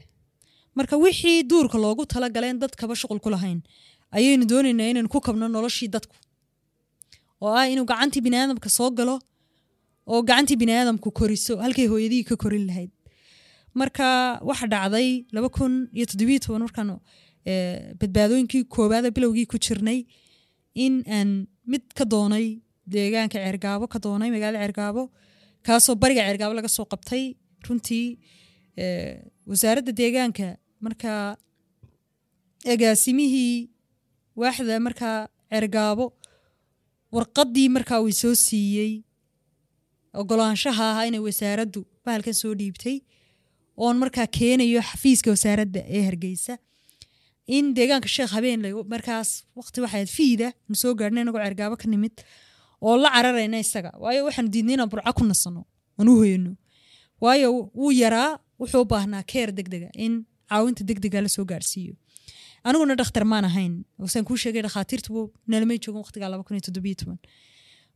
[0.78, 3.59] marka wixii duurka loogu talagaleen dadkaba shuqul ku lahayn
[4.19, 6.17] ayaynu doonaynaa inaynu ku kabno noloshii dadku.
[7.45, 9.17] Oo ah inuu gacantii biniaadamka soo galo
[10.12, 12.91] oo gacantii biniaadamku koriso halkay hooyadii ka korin lahayd.
[13.81, 14.07] Marka
[14.49, 16.91] waxa dhacday laba kun iyo toddobiyo toban markaan
[17.51, 19.99] eh, badbaadooyinkii koowaada bilowgii ku jirnay
[20.85, 21.31] in aan
[21.73, 22.47] mid ka doonay
[22.95, 25.03] deegaanka ceergaabo ka doonay magaalada ceergaabo
[25.67, 27.25] kaasoo bariga ceergaabo laga soo qabtay
[27.67, 28.07] runtii
[28.83, 29.15] eh,
[29.51, 30.47] wasaaradda deegaanka.
[30.85, 31.11] Marka
[32.73, 33.71] agaasimihii
[34.41, 35.18] waaxda markaa
[35.51, 36.07] ceergaabo
[37.14, 38.93] warqaddii markaa uu soo siiyey
[40.20, 42.97] ogolaanshaha ahaa inay wasaaraddu bahalkan soo dhiibtay
[43.85, 46.55] oon markaa keenayo xafiiska wasaaradda ee hargeysa.
[47.57, 48.61] In deegaanka sheekh habeen
[48.93, 52.14] markaas waqti waxayd fiida nu soo gaadhna inagoo cergaabo ka nimid
[52.87, 53.91] oo la cararayna isaga.
[54.03, 55.61] Waayo waxaanu diidnay inaan burco ku nasano
[55.99, 56.53] aan u hoyano
[57.24, 57.49] waayo
[57.80, 58.30] wuu yaraa
[58.61, 60.14] wuxuu u baahnaa keer degdega in
[60.51, 61.95] caawinta degdega la soo gaarsiiyo
[62.69, 63.73] aniguna dhakhtar maan ahayn
[64.12, 67.19] saan kuu sheegay dhakhaatiirtu nalamay joogin waqtigaa laba kun iyo toddobiyo toban.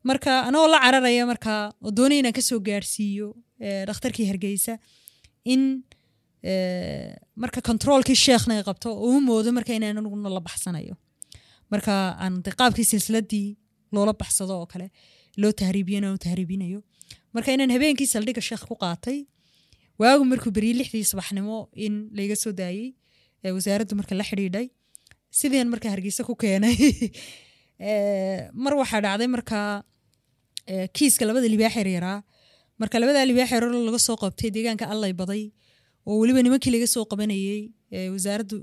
[0.08, 3.26] Marka anagoo la cararaya markaa oo doonay inaan ka soo gaarsiiyo
[3.66, 4.74] eh, dhakhtarkii hargeysa
[5.52, 5.62] in
[6.50, 7.12] eh,
[7.42, 10.94] marka controolkii sheekhna ay qabto oo u moodo marka inaan aniguna la baxsanayo.
[11.72, 11.92] Marka
[12.24, 13.48] aan qaabkii silsiladii
[13.94, 14.86] loola baxsado oo kale
[15.40, 16.80] loo tahriibiyo inaan u tahriibinayo.
[17.34, 19.18] Marka inaan habeenkii saldhigga sheekh ku qaatay
[20.00, 22.94] waagu markuu beriyey lixdii subaxnimo in layga soo daayey
[23.44, 24.66] wasaaraddu marka la xidhiidhay
[25.30, 26.74] sidian marka hargeysa ku keenay.
[28.64, 29.82] Mar waxaa dhacday markaa
[30.92, 32.22] kiiska labada libaax yaryaraa
[32.78, 35.52] marka labada libaax yarar laga soo qabtay deegaanka allay baday
[36.06, 37.70] oo weliba nimankii laga soo qabanayey
[38.14, 38.56] wasaaraddu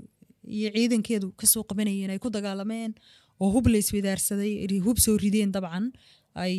[0.56, 2.92] iyo ciidankeedu ka soo qabanayeen ay ku dagaalameen
[3.40, 5.92] oo hub la iswadaarsaday hub soo rideen dabcan
[6.34, 6.54] ay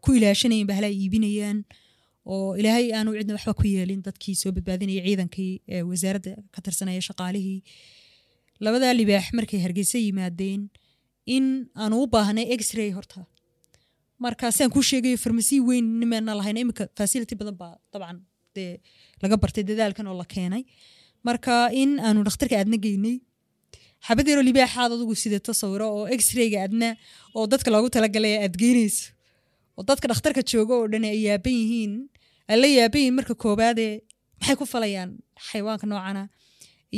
[0.00, 1.64] ku ilaashanayeen bahla ay iibinayaan
[2.26, 5.52] oo ilaahay aanu cidna waxba ku yeelin dadkii soo badbaadinaya ciidankii
[5.90, 7.60] wasaaradda ka tirsanaya shaqaalihii.
[8.64, 10.62] Labadaa libaax markay hargeysa yimaadeen
[11.36, 11.46] in
[11.82, 13.20] aanu u baahnay x-ray horta.
[14.24, 18.18] Marka sidaan kuu sheegayo farmasi weyn nimeena lahayn iminka facility badan baa dabcan
[18.56, 18.80] dee
[19.22, 20.62] laga bartay dadaalkan oo la keenay.
[21.28, 23.16] Marka in aanu dhakhtarka aadna geynay
[24.06, 26.88] xabad yaroo libaaxaad adugu sidato sawiro oo x-rayga aadna
[27.36, 29.04] oo dadka loogu talagalay aad geynayso
[29.78, 31.92] oo dadka dhakhtarka jooga oo dhan ay yaaban yihiin
[32.62, 33.94] la yaaban yihiin marka koobaadee
[34.40, 35.10] maxay ku falayaan
[35.48, 36.22] xayawaanka noocana?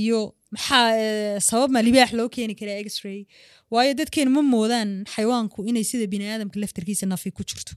[0.03, 0.19] Iyo
[0.55, 3.21] maxaa eh, sabab ma libaax loo keeni karaa x-ray?
[3.73, 7.73] Waayo dadkeenu ma moodaan xayawaanku inay sida biniaadamka laftarkiisa nafi ku jirto.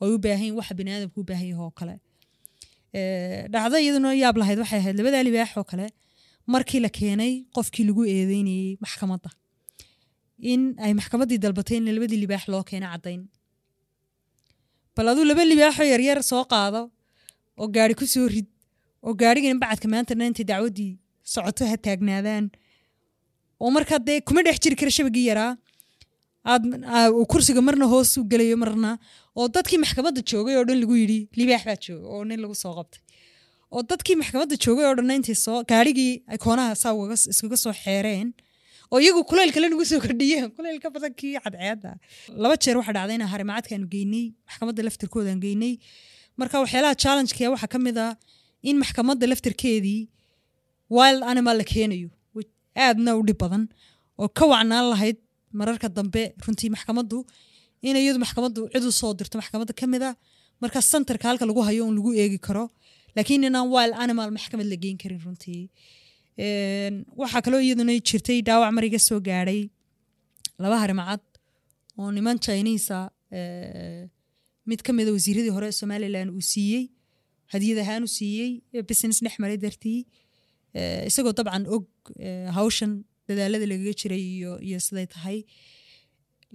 [0.00, 1.94] Oo ay u baahan yihiin waxa biniaadamka u baahan yahay oo kale.
[2.98, 5.86] Eh, dhacdo iyaduna yaab lahayd waxay ahayd labadaa libaax oo kale.
[6.52, 9.30] Markii la keenay qofkii lagu eedeynayey maxkamadda.
[10.52, 13.22] In ay maxkamaddii dalbatay in labadii libaax loo keena caddayn.
[14.96, 16.80] Bal aduu laba libaaxoo yaryar soo qaado
[17.60, 18.48] oo gaari ku soo rid
[19.06, 20.92] oo gaarigana bacadka maantana intay dacwaddii
[21.34, 22.44] socoto ha taagnaadaan.
[23.62, 25.52] Oo markaa dee kuma dhex jiri kara shabagii yaraa.
[26.52, 26.62] Aad
[27.32, 28.90] kursiga marna hoos u gelayo marna
[29.38, 32.72] oo dadkii maxkamadda joogay oo dhan lagu yidhi libaax baa jooga oo nin lagu soo
[32.78, 33.00] qabtay.
[33.74, 36.92] Oo dadkii maxkamadda joogay oo dhanna intay soo gaarigii ay koonaha saa
[37.32, 38.28] iskaga soo xeereen
[38.92, 41.90] oo iyagu kuleyl kale nagu soo kordhiyeen kuleyl ka badan kii cadceedda.
[42.42, 45.72] Laba jeer waxaa dhacday inaan harimacadkaanu geynay maxkamadda laftarkoodaan geynay
[46.40, 48.12] marka waxyaalaha challengeka waxaa ka mid ah
[48.68, 50.00] in maxkamadda laftarkeedii
[50.96, 52.08] wild animal la keenayo
[52.86, 53.64] aadna u dhib badan
[54.22, 55.18] oo ka wacnaan lahayd
[55.60, 57.18] mararka dambe runtii maxkamaddu
[57.88, 60.10] in iyadu maxkamaddu cid u soo dirto maxkamadda ka mid a
[60.62, 62.64] marka centerka halka lagu hayo un lagu eegi karo.
[63.16, 65.62] Laakiin inaan wild animal maxkamad la geyn karin runtii.
[67.20, 69.60] Waxaa kaloo iyaduna jirtay dhaawac mar iga soo gaadhay
[70.62, 71.22] laba harimacad
[71.98, 72.98] oo niman chinisa
[73.38, 74.08] eh,
[74.70, 76.84] mid ka mida wasiiradii hore somalilan uu siiyey
[77.52, 78.50] hadiyad ahaan u siiyey
[78.90, 80.00] business dhex maray dartii.
[80.78, 81.84] Eh, isagoo dabcan og
[82.26, 82.92] eh, hawshan
[83.28, 84.22] dadaalada lagaga jiray
[84.68, 85.38] iyo siday tahay.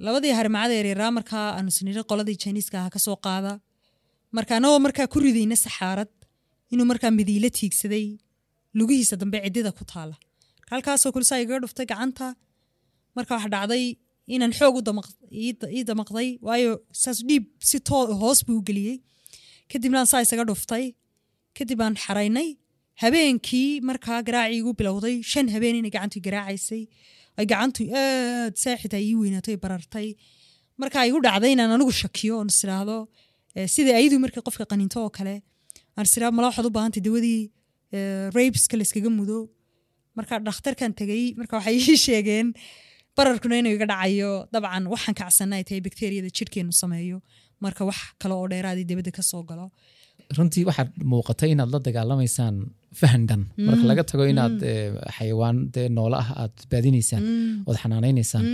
[0.05, 3.53] Labadii harimacada yaryaraa markaa aanu siniri qoladii chiniiska aha ka soo qaada.
[4.37, 6.11] Marka anagoo markaa ku ridayna saxaarad
[6.73, 8.05] inuu markaa midiila tiigsaday
[8.79, 10.15] lugihiisa dambe ciddida ku taala.
[10.71, 12.27] Halkaasoo kulsaa igaga dhuftay gacanta
[13.17, 13.83] marka waxa dhacday
[14.35, 14.75] inaan xoog
[15.43, 16.71] ii da- ii damaqday waayo
[17.03, 18.97] saas dhiib si too hoos buu geliyey
[19.71, 20.85] kadibna aan saa isaga dhuftay
[21.57, 22.49] kadib aan xaraynay
[23.03, 26.83] habeenkii markaa garaacii igu bilowday shan habeen inay gacantu garaacaysay
[27.39, 30.07] ay gacantu aad saaxid ay ii weynaatay barartay
[30.81, 32.97] marka igu dhacday inaan anigu shakiyo oon is iraahdo
[33.57, 35.35] eh, sida ayadu markii qofka qaninto oo kale
[35.97, 37.41] aan is iraahdo mala waxaad u baahantay dawadii
[38.37, 39.37] rabeska la mudo
[40.17, 42.47] marka dhakhtarkan tegay marka waxay ii sheegeen
[43.19, 47.17] bararkuna inuu iga dhacayo dabcan waxaan kacsana ay tahay bakteriyada jidhkeenu sameeyo.
[47.63, 49.65] Marka wax kale oo dheeraadii dibadda ka soo galo.
[50.37, 52.55] Runtii waxaad muuqatay inaad la dagaalamaysaan
[52.99, 57.23] fahan dhan marka laga tago inaad eh, xayawaan dee noole ah aad baadinaysaan
[57.69, 58.45] ood xanaanaynaysaan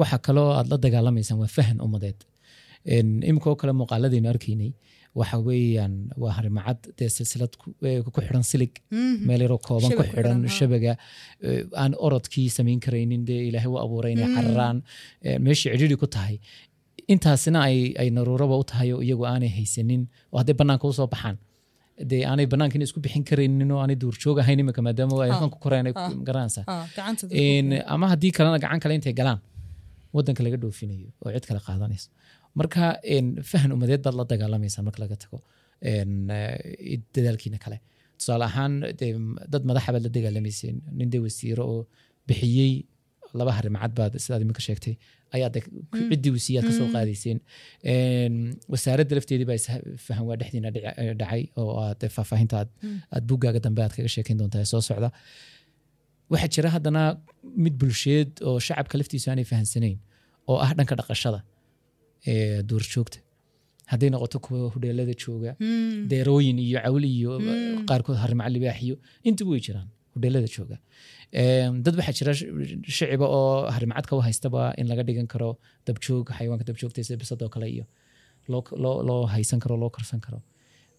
[0.00, 2.18] waxa kaloo aad la dagaalamaysaan waa fahan ummadeed
[2.96, 4.70] En, imika oo kale muuqaaladaynu arkaynay
[5.18, 7.52] waxa weeyaan waa harimacad dee silsilad
[8.14, 8.72] ku xidhan silig.
[9.28, 10.02] Meel yaroo kooban ku
[10.46, 10.56] ha.
[10.58, 10.92] shabaga
[11.46, 14.78] eh, aan orodkii samayn karaynin dee ilaahay u abuuray inay cararaan
[15.26, 16.36] eh, meeshii cidhiri ku tahay.
[17.12, 20.02] Intaasina ay ay naruuraba u tahay oo iyagu aanay haysanin
[20.32, 21.36] oo hadday bannaanka u soo baxaan.
[22.10, 25.50] Dee aanay bannaankiina isku bixin karaynin oo aanay duurjoog ahayn imika maadaama ay Ah, halkan
[25.54, 26.10] ku koreen ay ah.
[26.28, 26.84] garanaysaa Ah,
[27.94, 29.40] ama haddii kalena gacan kale intay galaan
[30.16, 32.08] wadanka laga dhoofinayo oo cid kale qaadanayso
[32.58, 32.82] marka
[33.50, 35.38] fahan umadeed baad la dagaalamaysaa marka laga tago
[37.14, 37.78] dadaalkiina kale.
[38.18, 38.72] Tusaale ahaan
[39.52, 41.80] dad madaxa baad la dagaalamayseen nin dee wasiiro oo
[42.28, 42.72] bixiyey
[43.38, 44.94] laba harimacad baad sidaad iminka sheegtay
[45.36, 45.60] ayaa de
[46.10, 47.38] ciddii uu siiyaad ka soo qaadayseen.
[47.92, 48.34] En,
[48.72, 49.58] wasaaradda lafteedii baa
[50.06, 50.70] fahan waa dhexdiina
[51.20, 52.70] dhacay oo aad faahfaahinta aad
[53.14, 55.08] aad buggaaga dambe aad kaga sheekeyn doontaa ee soo socda.
[56.32, 57.02] Waxaa jira haddana
[57.64, 59.96] mid bulsheed oo shacabka laftiisu aanay fahansanayn
[60.50, 61.40] oo ah dhanka dhaqashada
[62.70, 63.18] duurjoogta
[63.92, 65.52] hadday noqoto kuwa hudheelada jooga
[66.12, 67.32] deerooyin iyo cawl iyo
[67.90, 68.96] qaarkood harimaca libaax iyo
[69.28, 70.76] intuba way jiraan hudheelada jooga.
[71.84, 72.50] Dad waxaa jira sh-
[72.96, 75.50] shiciba oo harimacadka u haystaba in laga dhigan karo
[75.86, 77.84] dabjoog xayawaanka dabjoogta sida bisadoo kale iyo
[79.08, 80.38] loo haysan karo loo karsan karo.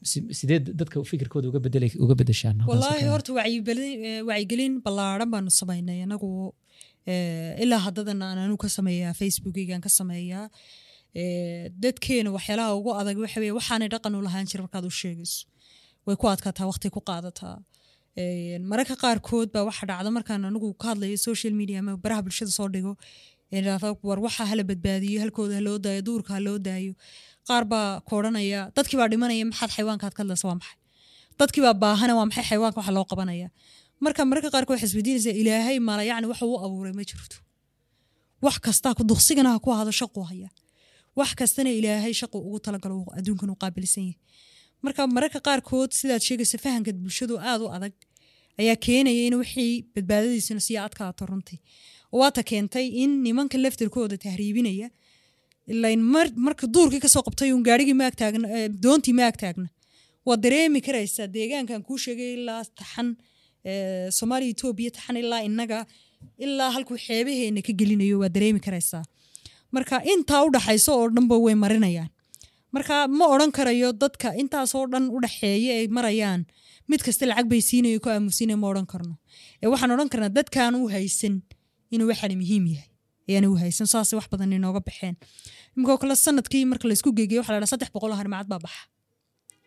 [0.09, 1.47] Si- sidee dadka fikirkooda
[2.03, 3.31] uga bedeshaan wallaahi horta
[4.29, 6.29] wacyigelin ballaaran baanu samaynay anagu
[7.63, 10.45] ilaa haddadan aan anu ka sameeyaa facebookeygaan ka sameeyaa
[11.15, 15.45] dadkeena waxyaalaha ugu adag waxa weye waxaanay dhaqan u lahaan jira markaad u sheegayso.
[16.05, 17.57] Way ku adkaataa waqti ku qaadataa.
[18.21, 22.51] Eh, mararka qaarkood baa waxa dhacda markaan anigu ka hadlayo social media ama baraha bulshada
[22.51, 22.93] soo dhigo
[24.07, 26.93] war waxa hala badbaadiyo halkooda haloo daayo duurka haloo daayo
[27.47, 30.45] qaar baa ku odhanaya dadkii baa dhimanaya maxaad xayawaankaad ka hadlaysa?
[30.49, 30.77] Waa maxay?
[31.39, 33.47] Dadkii baa baahana waa maxay xayawaanka waxa loo qabanaya?
[34.03, 37.37] Marka mararka qaarkood waxay isweydiinaysaa ilaahay mala yacni waxa uu abuuray ma jirto.
[38.45, 40.49] Wax kastaa duqsigana ha ku ahado shaquu haya
[41.19, 44.17] wax kastana ilaahay shaqu ugu talagalo uu adduunkan u qaabilsan yahay.
[44.85, 47.93] Marka mararka qaarkood sidaad sheegaysa fahamka bulshadu aad u adag
[48.61, 51.59] ayaa keenaya in wixii badbaadadiisuna sii adkaato runtii
[52.19, 54.87] waata keentay in nimanka laftirkooda tahriibinaya
[56.47, 57.95] marka duurkii ka soo qabtay uun gaarigii
[58.83, 59.67] doontii ma agtaagna
[60.25, 63.09] waa dareemi karaysaa deegaankan kuu sheegay ilaa taxan
[64.17, 65.85] soomaaliya etoobiya taxan ilaa inaga
[66.45, 69.03] ilaa halkuu xeebaheena ka gelinayo waa dareemi karaysaa
[69.75, 72.09] marka intaa u dhaxayso oo dhanba way marinayaan.
[72.75, 76.41] Marka ma odran karayo dadka intaasoo dhan u dhaxeeya ay marayaan.
[76.89, 79.15] Mid kasta lacag bay siinayo ku aamusiinay ma odhan karno.
[79.63, 81.35] Ee waxaan odhan karnaa dadkaan u haysan
[81.93, 82.89] inuu waxani muhiim yahay.
[83.29, 85.15] Ayaan u haysan saasay wax badan inooga baxeen.
[85.75, 88.81] Iminkoo kale sannadkii marka laysku geegeyo waxa la dhaha saddex boqol harmacad baa baxa.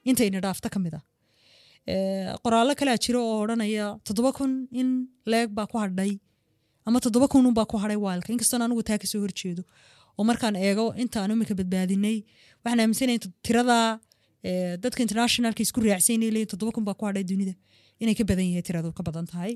[0.08, 1.04] Intayna dhaafta ka mid ah.
[2.44, 4.88] Qoraallo kalea jiro oo odhanaya toddoba kun in
[5.32, 6.12] leeg baa ku hadhay
[6.86, 8.28] ama toddoba kun unbaa ku hadhay waalka.
[8.34, 9.62] Inkastoon anigu taa ka soo horjeedo
[10.18, 12.16] oo markaan eego intaan imika badbaadinay
[12.64, 13.86] waxaan aaminsanaya tiradaa
[14.84, 17.54] dadka internationalka isku leeyihiin toddoba kun baa ku hadhay dunida
[18.02, 19.52] inay ka badan yahay tiradu ka badan tahay.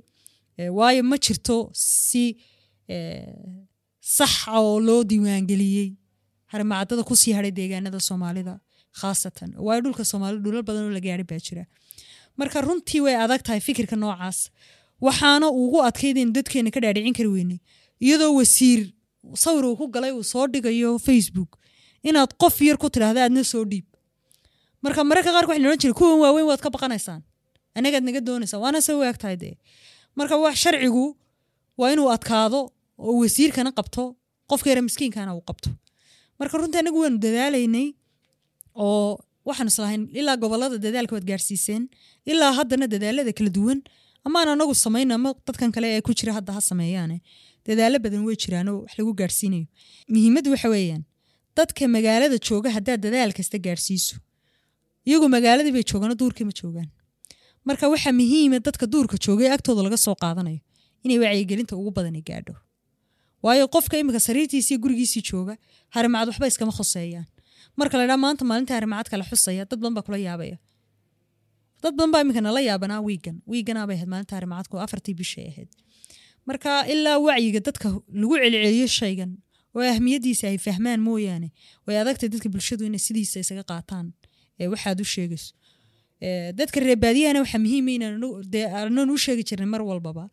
[0.79, 2.25] Waayo ma jirto si
[4.17, 5.89] sax oo loo diiwaangeliyey
[6.53, 8.55] harmacadada ku sii hadhay deegaanada soomaalida
[9.01, 9.51] khaasatan.
[9.67, 11.65] Waayo dhulka soomaalida dhulal badan oo la gaari baa jira.
[12.39, 14.39] Marka runtii way adag tahay fikirka noocaas
[15.07, 17.59] waxaana ugu adkayd in dadkeena ka dhaadhicin kari weynay
[18.07, 18.81] iyadoo wasiir
[19.45, 21.51] sawir uu ku galay uu soo dhigayo facebook
[22.09, 23.85] inaad qof yar ku tidhaahda aadna soo dhiib.
[24.83, 27.21] Marka mararka qaarka waxaynu odhan jira kuwan waaweyn waad ka baqanaysaan.
[27.79, 28.61] Anagaad naga doonaysaan.
[28.63, 29.55] Waana se waag tahay dee.
[30.19, 31.05] Marka wax sharcigu
[31.79, 32.61] waa inuu adkaado
[32.99, 34.05] oo wasiirkana qabto
[34.51, 35.71] qofka yara miskiinkana uu qabto.
[36.39, 37.87] Marka runtii anagu waanu dadaalaynay
[38.85, 39.19] oo
[39.49, 41.83] waxaan islahayn ilaa gobollada dadaalka waad gaarsiiseen
[42.31, 43.79] ilaa haddana dadaalada kala duwan
[44.29, 47.17] amaan anagu samayn ama dadkan kale ee ku jira hadda ha sameeyaane.
[47.67, 49.67] Dadaalo badan way jiraanoo wax lagu gaarsiinayo.
[50.13, 51.03] Muhiimaddu waxa weeyaan
[51.59, 54.15] dadka magaalada jooga haddaad dadaal kasta gaarsiiso.
[55.09, 56.89] Iyagoo magaaladii bay joogaan duurkii ma joogaan.
[57.69, 60.61] Marka waxaa muhiima dadka duurka jooga ee agtooda laga soo qaadanayo
[61.05, 62.55] inay wacyigelinta ugu badani gaadho.
[63.45, 65.55] Waayo qofka imika sariirtiisii gurigiisii jooga
[65.95, 67.27] harimacad waxba iskama khoseeyaan
[67.81, 70.57] marka la dhaa maanta maalinta harimacad kala xusaya dad badan baa kula yaabaya
[71.83, 75.71] dad badan baa imika nala yaabanaa wiigan wiiganaabay ahayd maalinta harimacadku afartii bishay ahayd.
[76.49, 77.89] Marka ilaa wacyiga dadka
[78.21, 79.31] lagu celceliyo shaygan
[79.77, 81.49] oo ahmiyadiisa ay fahmaan mooyaane.
[81.87, 84.07] Way adagtay dadka bulshadu inay sidiisa isaga qaataan
[84.73, 85.51] waxaad u sheegayso.
[86.59, 89.17] Dadka reebaadiyahana waxaa muhiima inaanan u
[89.49, 90.25] jirin mar walbaba.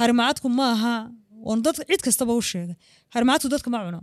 [0.00, 0.94] Harimacadku ma aha
[1.48, 2.74] oon dad cid kastaba u sheega
[3.14, 4.00] harimacadku dadka ma cuno.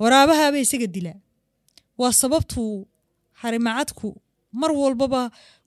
[0.00, 1.18] Waraabahaaba isaga dilaa.
[2.00, 2.88] Waa sababtuu
[3.42, 4.08] harimacadku
[4.60, 5.20] mar walbaba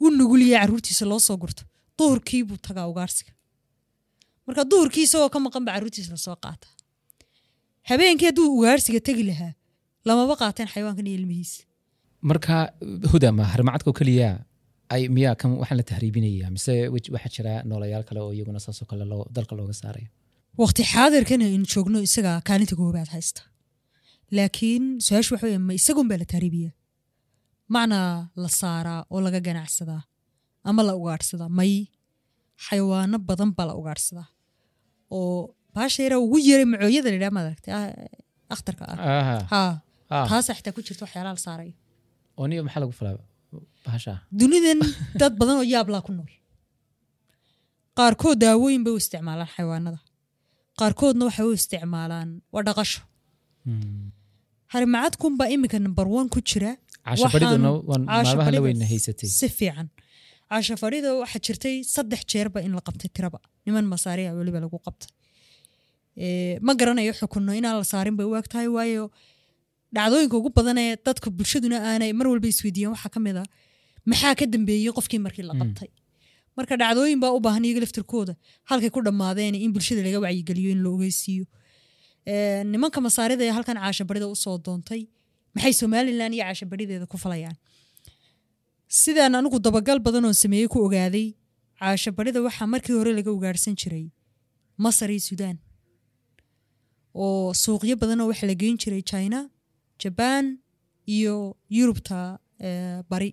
[0.03, 1.63] u nuguliya caruurtiisa loo soo gurto.
[1.97, 3.31] Duhurkiibuu tagaa ugaarsiga.
[4.47, 6.67] Marka duhurkii isagoo ka maqan ba caruurtiisa la soo qaata.
[7.89, 9.53] Habeenkii hadduu ugaarsiga tegi lahaa
[10.07, 11.61] lamaba qaateen xayawaankan iyo ilmihiisa
[12.29, 12.55] marka
[13.11, 14.29] huda ma harimacadka keliya
[14.93, 19.03] ay miyaa kan waxaan la tahriibinaya mise waxaa jira noolayaal kale oo iyaguna saasoo kale
[19.35, 20.09] dalka looga saarayo
[20.61, 23.41] waqti xaadirkana aynu joogno isaga kaalinta koobaad haysta.
[24.37, 26.69] Laakiin su'aashu waxa weya ma isagun baa la tahriibiya
[27.73, 28.11] macnaa
[28.43, 30.01] la saaraa oo laga ganacsadaa
[30.69, 31.73] ama la ugaadhsadaa may
[32.65, 34.27] xayawaano badan baa la ugaadhsadaa
[35.17, 35.39] oo
[35.75, 37.73] baasha yara ugu yeray macooyada ladhaa maad aragtay?
[38.53, 39.41] Akhtarka ah.
[39.53, 39.61] Ha
[40.29, 41.73] taasa xitaa ku jirta waxyaalaha la saarayo
[42.39, 43.15] oo niyo maxaa lagu falaa
[43.85, 44.79] bahasha dunidan
[45.21, 46.31] dad badan oo yaablaa ku nool.
[47.97, 49.99] Qaarkood daawooyin bay u isticmaalaan xayawaanada.
[50.79, 53.01] Qaarkoodna waxay u isticmaalaan waa dhaqasho
[54.73, 56.71] harimacadkunbaa iminka number one ku jira
[57.09, 57.69] caashafadhiduna
[58.09, 59.87] maalmaha la weyna haysatay si fiican
[60.51, 65.11] caashafadhida waxaa jirtay saddex jeerba in la qabtay tiraba niman masaariya weliba lagu qabtay
[66.67, 69.03] ma garanayo xukunno inaan la saarin bay u eg tahay waayo
[69.97, 73.43] dhacdooyinka ugu badan ee dadka bulshaduna aanay mar walba isweydiiyeen waxaa ka mid a
[74.11, 75.89] maxaa ka dambeeyey qofkii markii la qabtay
[76.57, 78.33] marka dhacdooyin baa u baahan iyaga laftirkooda
[78.69, 81.45] halkay ku dhammaadeen in bulshada laga wacyigeliyo in la ogeysiiyo
[82.73, 85.01] nimanka masaarida ee halkan caashabarida u soo doontay
[85.55, 87.55] maxay somalilan iyo caashabarideeda ku falayaan?
[89.01, 91.27] Sidaan anigu dabagal badan oo sameeyey ku ogaaday
[91.79, 94.05] caashabarida waxaa markii hore laga ugaarhsan jiray
[94.83, 95.57] masar iyo suudaan
[97.23, 99.39] oo suuqyo badan oo waxaa la geyn jiray china
[100.01, 100.45] jabaan
[101.15, 101.35] iyo
[101.77, 102.17] yurubta
[103.11, 103.29] bari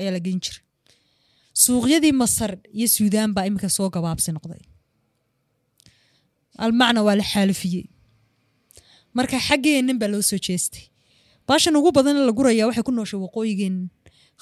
[0.00, 0.62] ayaa la geyn jiray.
[1.64, 4.62] Suuqyadii masar iyo suudaan baa iminka soo gabaabsi noqday.
[6.64, 7.84] Almacna waa la xaalifiyey
[9.16, 10.84] marka xaggeennan baa loo soo jeestay
[11.48, 13.76] baashan ugu badan la guraya waxay ku nooshay waqooyigeen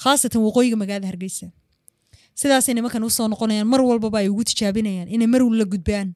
[0.03, 1.47] khaasatan waqooyiga magaalada hargeysa.
[2.41, 6.09] Sidaasay nimankan u soo noqonayaan mar walbaba ay ugu tijaabinayaan inay mar la gudbaan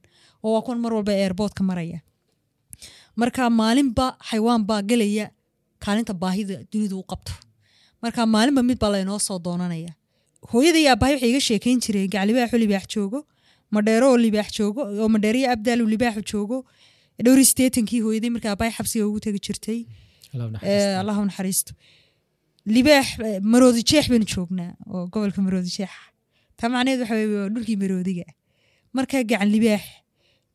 [0.45, 1.99] oo waa kuwan mar walba eerboodka maraya.
[3.17, 5.31] Marka maalinba xaywaan baa gelaya
[5.85, 7.33] kaalinta baahida dunidu u qabto.
[8.03, 9.93] Marka maalinba mid baa laynoo soo doonanaya.
[10.51, 13.19] Hooyada iyo aabbahay waxay iga sheekayn jireen gaclibaaxu libaax joogo
[13.75, 16.59] madheero oo libaax joogo oo madheeriyo abdaal libaaxu joogo
[17.25, 19.79] dhowri sideetankii hooyaday marka aabbahay xabsiga ugu tegi jirtay
[20.35, 21.21] Allah u Eh, naxariisto.
[21.23, 21.73] u naxariisto
[22.75, 25.93] libaax eh, maroodi jeex baynu joognaa oo gobolka maroodi jeex
[26.59, 28.25] taa macnaheed waxa weye waa dhulkii maroodiga.
[28.97, 29.85] Markaa gacan libaax.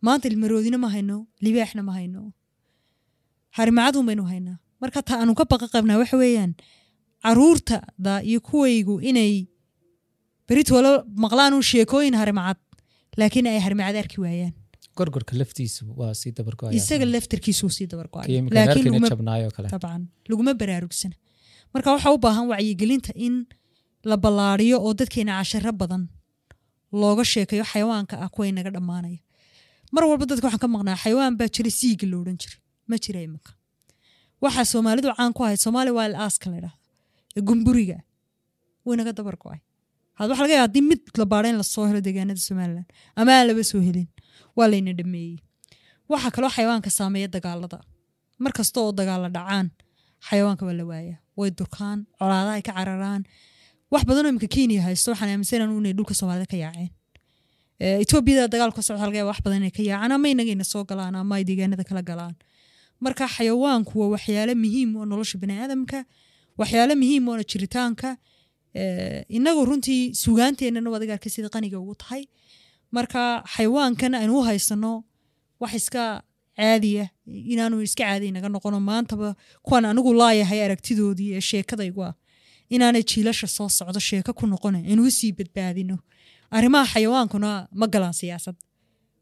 [0.05, 2.19] Maanta maroodina ma hayno libaaxna ma hayno.
[3.57, 4.57] Harimacadun baynu haynaa.
[4.81, 6.53] Marka taa aanu ka baqa qabnaa waxa weeyaan
[7.23, 9.47] caruurtada iyo kuwaygu inay
[10.47, 10.91] beritoola
[11.23, 12.57] maqlaan un sheekooyin harimacad
[13.17, 14.53] laakiin ay harimacad arki waayaan
[14.97, 20.01] gorgorka laftiisu waa sii dabargo isaga laftarkiisuu sii dabargo-ay laakiin laakiin laguma jabnaayo kale dabcan
[20.31, 21.15] laguma baraarugsana
[21.73, 23.35] marka waxaa u baahan wacyigelinta in
[24.09, 26.03] la ballaariyo oo dadkeena casharo badan
[27.01, 29.19] looga sheekayo xayawaanka ah kuwa inaga dhammaanaya
[29.95, 32.57] mar walba dadka waxaan ka maqnaa xayawaan baa jira siiga lo odhan jira
[32.89, 33.51] ma jira iminka
[34.43, 36.79] waxaa soomaalidu caan ku ahayd soomaali waa aaska la idhahdo
[37.37, 37.97] ee gumburiga
[38.87, 39.59] waynaga dabar go'ay
[40.19, 42.85] had waxa laga yaaba haddii mid la in la soo helo deegaanada somalilan
[43.19, 44.07] ama aan laba soo helin
[44.57, 45.37] waa layna dhameeyey.
[46.09, 47.79] Waxaa kaloo xayawaanka saameeya dagaalada.
[48.39, 49.67] Mar kasta oo dagaala dhacaan
[50.29, 51.17] xayawaanka waa la waayaa.
[51.37, 53.23] Way durkaan colaadaha ay ka cararaan.
[53.91, 56.89] Wax badanoo imika kenya haysto waxaan aaminsanan inay dhulka soomaalida ka yaaceen.
[57.79, 61.43] Etoobiyada dagaalku socda laga wax badan inay ka yaacaan ama inagayna soo galaan ama ay
[61.43, 62.35] deegaanada kala galaan.
[63.03, 66.05] Marka xayawaanku waa waxyaale muhiim oo nolosha baniaadamka
[66.59, 68.09] waxyaale muhiim oo jiritaanka.
[68.75, 72.23] Eh, inagu runtii sugaanteennana waad arka sida qaniga ugu tahay
[72.95, 73.21] marka
[73.53, 74.91] xayawaankan aynu u haysano
[75.61, 76.03] wax iska
[76.57, 77.05] caadiya
[77.53, 79.29] inaanu iska caadi naga noqono maantaba
[79.65, 82.13] kuwan anigu laayahay aragtidoodii ee sheekadaygu ah
[82.75, 85.97] inaanay jiilasha soo socdo sheeko ku noqona inuu sii badbaadino.
[86.55, 88.55] Arrimaha xayawaankuna ma galaan siyaasad.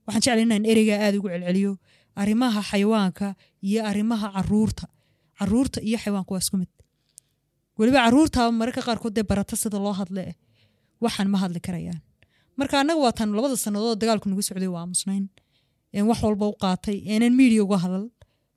[0.05, 1.71] Waxaan jeclay inaan ereyga aada ugu celceliyo
[2.21, 3.27] arrimaha xayawaanka
[3.67, 4.85] iyo arrimaha carruurta
[5.39, 6.71] carruurta iyo xayawaanka waa isku mid.
[7.79, 10.25] Weliba carruurta mararka qaarkood dee barata sida loo hadle
[11.03, 11.99] waxaan ma hadli karayaan
[12.59, 15.25] marka annaga waa tan labada sannadood dagaalku nagu socday waa aamusnayn
[15.97, 18.05] een wax walba u qaatay eenan miidiya uga hadal.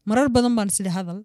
[0.09, 1.18] Marar badan baan sida hadal.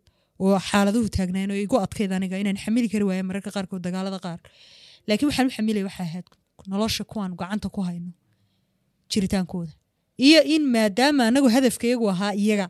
[0.43, 4.39] Oo xaaladuhu taagnayn oo igu adkayd aniga inaan xamili kari waaya mararka qaarkood dagaalada qaar.
[5.07, 6.25] Laakiin waxaan u xamilaya waxaa ahayd
[6.71, 8.11] nolosha kuwaan gacanta ku hayno
[9.11, 9.73] jiritaankooda.
[10.27, 12.67] Iyo in maadaama anagu hadafkayagu ahaa iyaga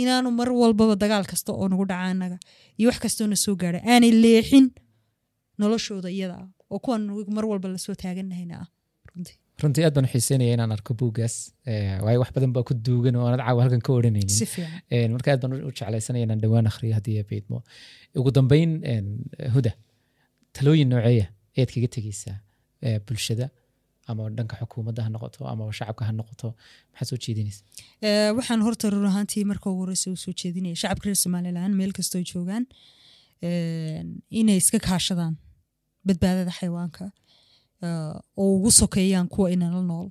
[0.00, 2.38] inaanu mar walbaba dagaal kasta oo nagu dhaca anaga
[2.78, 4.66] iyo wax kastoona soo gaara aanay leexin
[5.60, 7.02] noloshooda iyada ah oo kuwan
[7.36, 8.68] mar walba la soo taaganahayna ah
[9.62, 9.84] runtii.
[9.86, 11.34] Aad baan u xiiseynaya inaan arko buuggaas
[11.70, 14.36] Eh, waayo wax badan baa ku duugan oo aanad caawa halkan ka odhanaynin.
[14.94, 17.58] Een, marka aad baan u jeclaysanaya inaan dhowaan akhriyo haddii beydmo
[18.18, 18.70] ugu dambeyn
[19.54, 19.72] huda
[20.56, 22.36] talooyin nooceeya ayaad kaga tegeysaa
[22.86, 23.46] eh, bulshada
[24.10, 26.48] ama dhanka xukuumadda ha noqoto ama shacabka ha noqoto?
[26.92, 27.62] Maxaad soo jeedinaysa?
[28.06, 31.92] Eh, waxaan horta run ahaantii marka ugu horeysa u soo jeedinaya shacabka reer somalilan meel
[31.98, 32.64] kastoo joogaan
[34.40, 35.34] inay iska kaashadaan
[36.06, 37.04] badbaadada xayawaanka.
[37.06, 37.12] eh,
[37.82, 40.08] oo ugu sokeeyaan kuwa inala nool.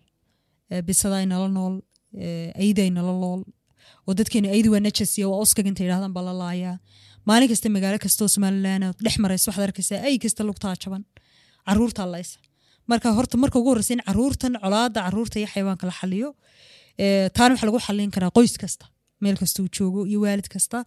[0.72, 1.76] Eh, bisada inala nool
[2.24, 3.42] eh, ayda inala nool
[4.08, 6.78] oo dadkeena aydi waa najasiya waa oskaga inta yidhahdaan baa
[7.26, 11.04] maalin kasta magaalo kastoo somalilan dhex maraysa waxaad arkaysaa ay kasta lugtaa jaban
[11.68, 12.40] caruurtaa laysa
[12.90, 16.30] marka horta marka ugu horeysa in caruurtan colaada carruurta iyo xayawaanka la xaliyo
[17.04, 18.86] Eh, taana waxaa lagu xalin karaa qoys kasta
[19.24, 20.84] meel kasta uu joogo iyo waalid kasta.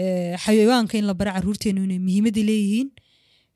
[0.00, 2.88] Eh, xayawaanka in la bara caruurteenu inay muhiimadda leeyihiin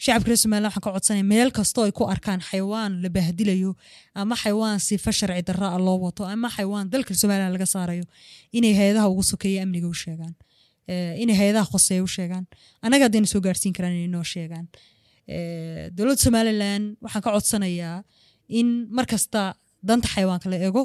[0.05, 3.73] shacabka reer somaliland waxaan ka codsanaya meel kastoo ay ku arkaan xayawaan la bahdilayo
[4.21, 8.05] ama xayawaan sifa sharci darra ah loo wato ama xayawaan dalka somaliland laga saarayo
[8.57, 10.35] inay hay'adaha ugu sokeeya amniga u sheegaan
[10.93, 12.45] Eh, inay hay'adaha khoseeya u sheegaan.
[12.85, 14.67] Annaga haddayna soo gaarsiin karaan inay noo sheegaan.
[15.35, 17.99] Eh, dowladda somaliland waxaan ka codsanayaa
[18.59, 19.55] in mar kasta
[19.89, 20.83] danta xayawaanka la eego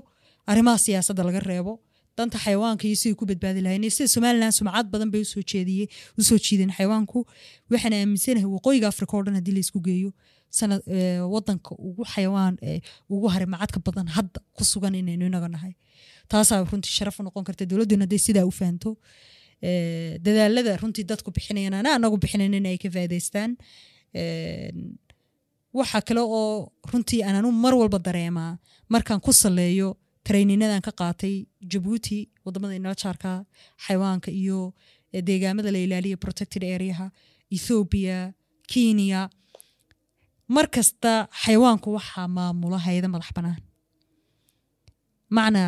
[0.51, 1.74] arrimaha siyaasadda laga reebo
[2.18, 5.88] danta xayawaanka iyo sidai ku badbaadi lahayn sida somaliland sumcad badan bay u soo jeediyey
[6.20, 7.20] u soo jiideen xayawaanku
[7.72, 10.11] waxaan aaminsanahay waqooyiga africa oo dhan haddii la isku geeyo
[10.59, 10.82] sanad
[11.34, 12.55] wadanka ugu xayawaan
[13.13, 15.74] ugu harimacadka badan hadda ku sugan inaynu inaga nahay.
[16.32, 18.91] Taasaa runtii sharaf noqon karta dowladdeenu hadday sidaa u fahanto.
[20.26, 23.51] Dadaalada runtii dadku bixinayaan ana anagu bixinayn in ka faa'iidaystaan.
[24.16, 24.97] Een,
[25.74, 28.57] waxaa kale oo runtii aan anu mar walba dareemaa
[28.89, 31.36] markaan ku saleeyo tareyninadaan ka qaatay
[31.71, 33.32] jabuuti waddamada inala jaarka
[33.86, 34.59] xayawaanka iyo
[35.28, 37.07] deegaamada la ilaaliya protected areaha
[37.55, 38.17] ethoobia
[38.71, 39.21] kenya.
[40.55, 41.11] Mar kasta
[41.43, 43.59] xayawaanku waxaa maamula hay'ada madax banaan
[45.38, 45.63] macna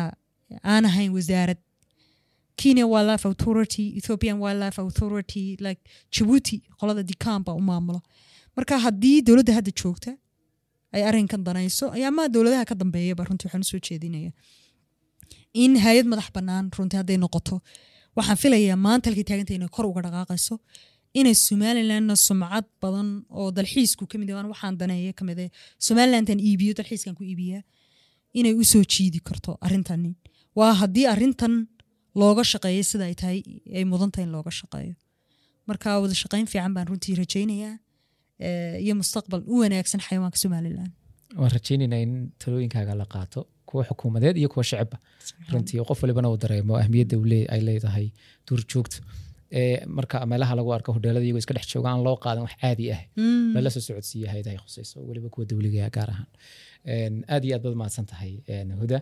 [0.72, 1.58] aan ahayn wasaarad
[2.60, 5.80] kenya wildlife authority ethiopian wildlife authority like
[6.14, 8.00] jabuuti qolada dicam baa u maamula
[8.56, 10.10] marka haddii dowladda hadda joogta
[10.94, 14.30] ay arrinkan danayso ayaama dowladaha ka dambeeyaba runtii waxaan u soo jeedinaya.
[15.64, 17.56] In hay'ad madax bannaan runtii hadday noqoto
[18.18, 20.54] waxaan filayaa maanta halkay taaganta inay kor uga dhaqaaqayso
[21.20, 23.08] inay somalilandna sumcad badan
[23.40, 25.48] oo dalxiisku ka mid ah waxaan daneeya ka mid ah
[25.86, 27.62] somalilandan iibiyo dalxiiskan ku iibiyaa
[28.38, 30.10] inay u soo jiidi karto arrintani
[30.58, 31.54] waa haddii arrintan
[32.20, 33.38] looga shaqeeyo sida ay tahay
[33.78, 34.94] ay mudan in looga shaqeeyo.
[35.68, 37.74] Marka wada shaqayn fiican baan runtii rajaynayaa
[38.84, 40.90] iyo mustaqbal u wanaagsan xayawaanka somalilan.
[41.40, 42.12] Waan rajaynaynaa in
[42.42, 44.98] talooyinkaaga la qaato kuwa xukuumadeed iyo kuwa shacibba
[45.52, 47.16] runtii qof walibana uu dareemo ahmiyadda
[47.54, 48.06] ay leedahay
[48.48, 48.98] duurjoogtu
[49.60, 52.92] ee marka meelaha lagu arko hodheelada iyagoo iska dhex jooga aan loo qaadan wax caadi
[52.92, 53.02] ah.
[53.16, 53.52] Mm.
[53.54, 56.28] lala soo socodsiiya hayada ay khusayso weliba kuwa dowliga gaar ahaan.
[57.34, 58.32] Aad iyo aad baad mahadsan tahay
[58.82, 58.98] huda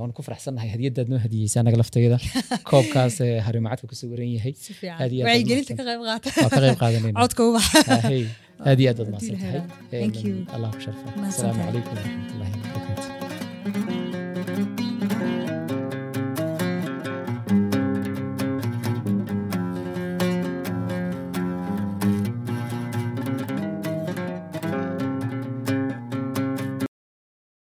[0.00, 2.18] waan ku faraxsannahay hadiyadaad noo hadiyeysa anaga lafteeda
[2.70, 4.54] koobkaas ee harimacadka ku sawiran yahay.
[5.02, 6.28] Aad iyo aad baad wacyigelinta ka mahadsan- qayb qaata.
[6.44, 7.78] Waa ka qayb qaadanayna codka ubaxa.
[7.98, 8.22] Ahey,
[8.68, 9.90] aad iyo aad baad Haddii mahadsan la tahay helo.
[9.94, 10.34] Thank you.
[10.54, 12.73] allah ku sharfa asalaamu calaykum waraxmatullaahi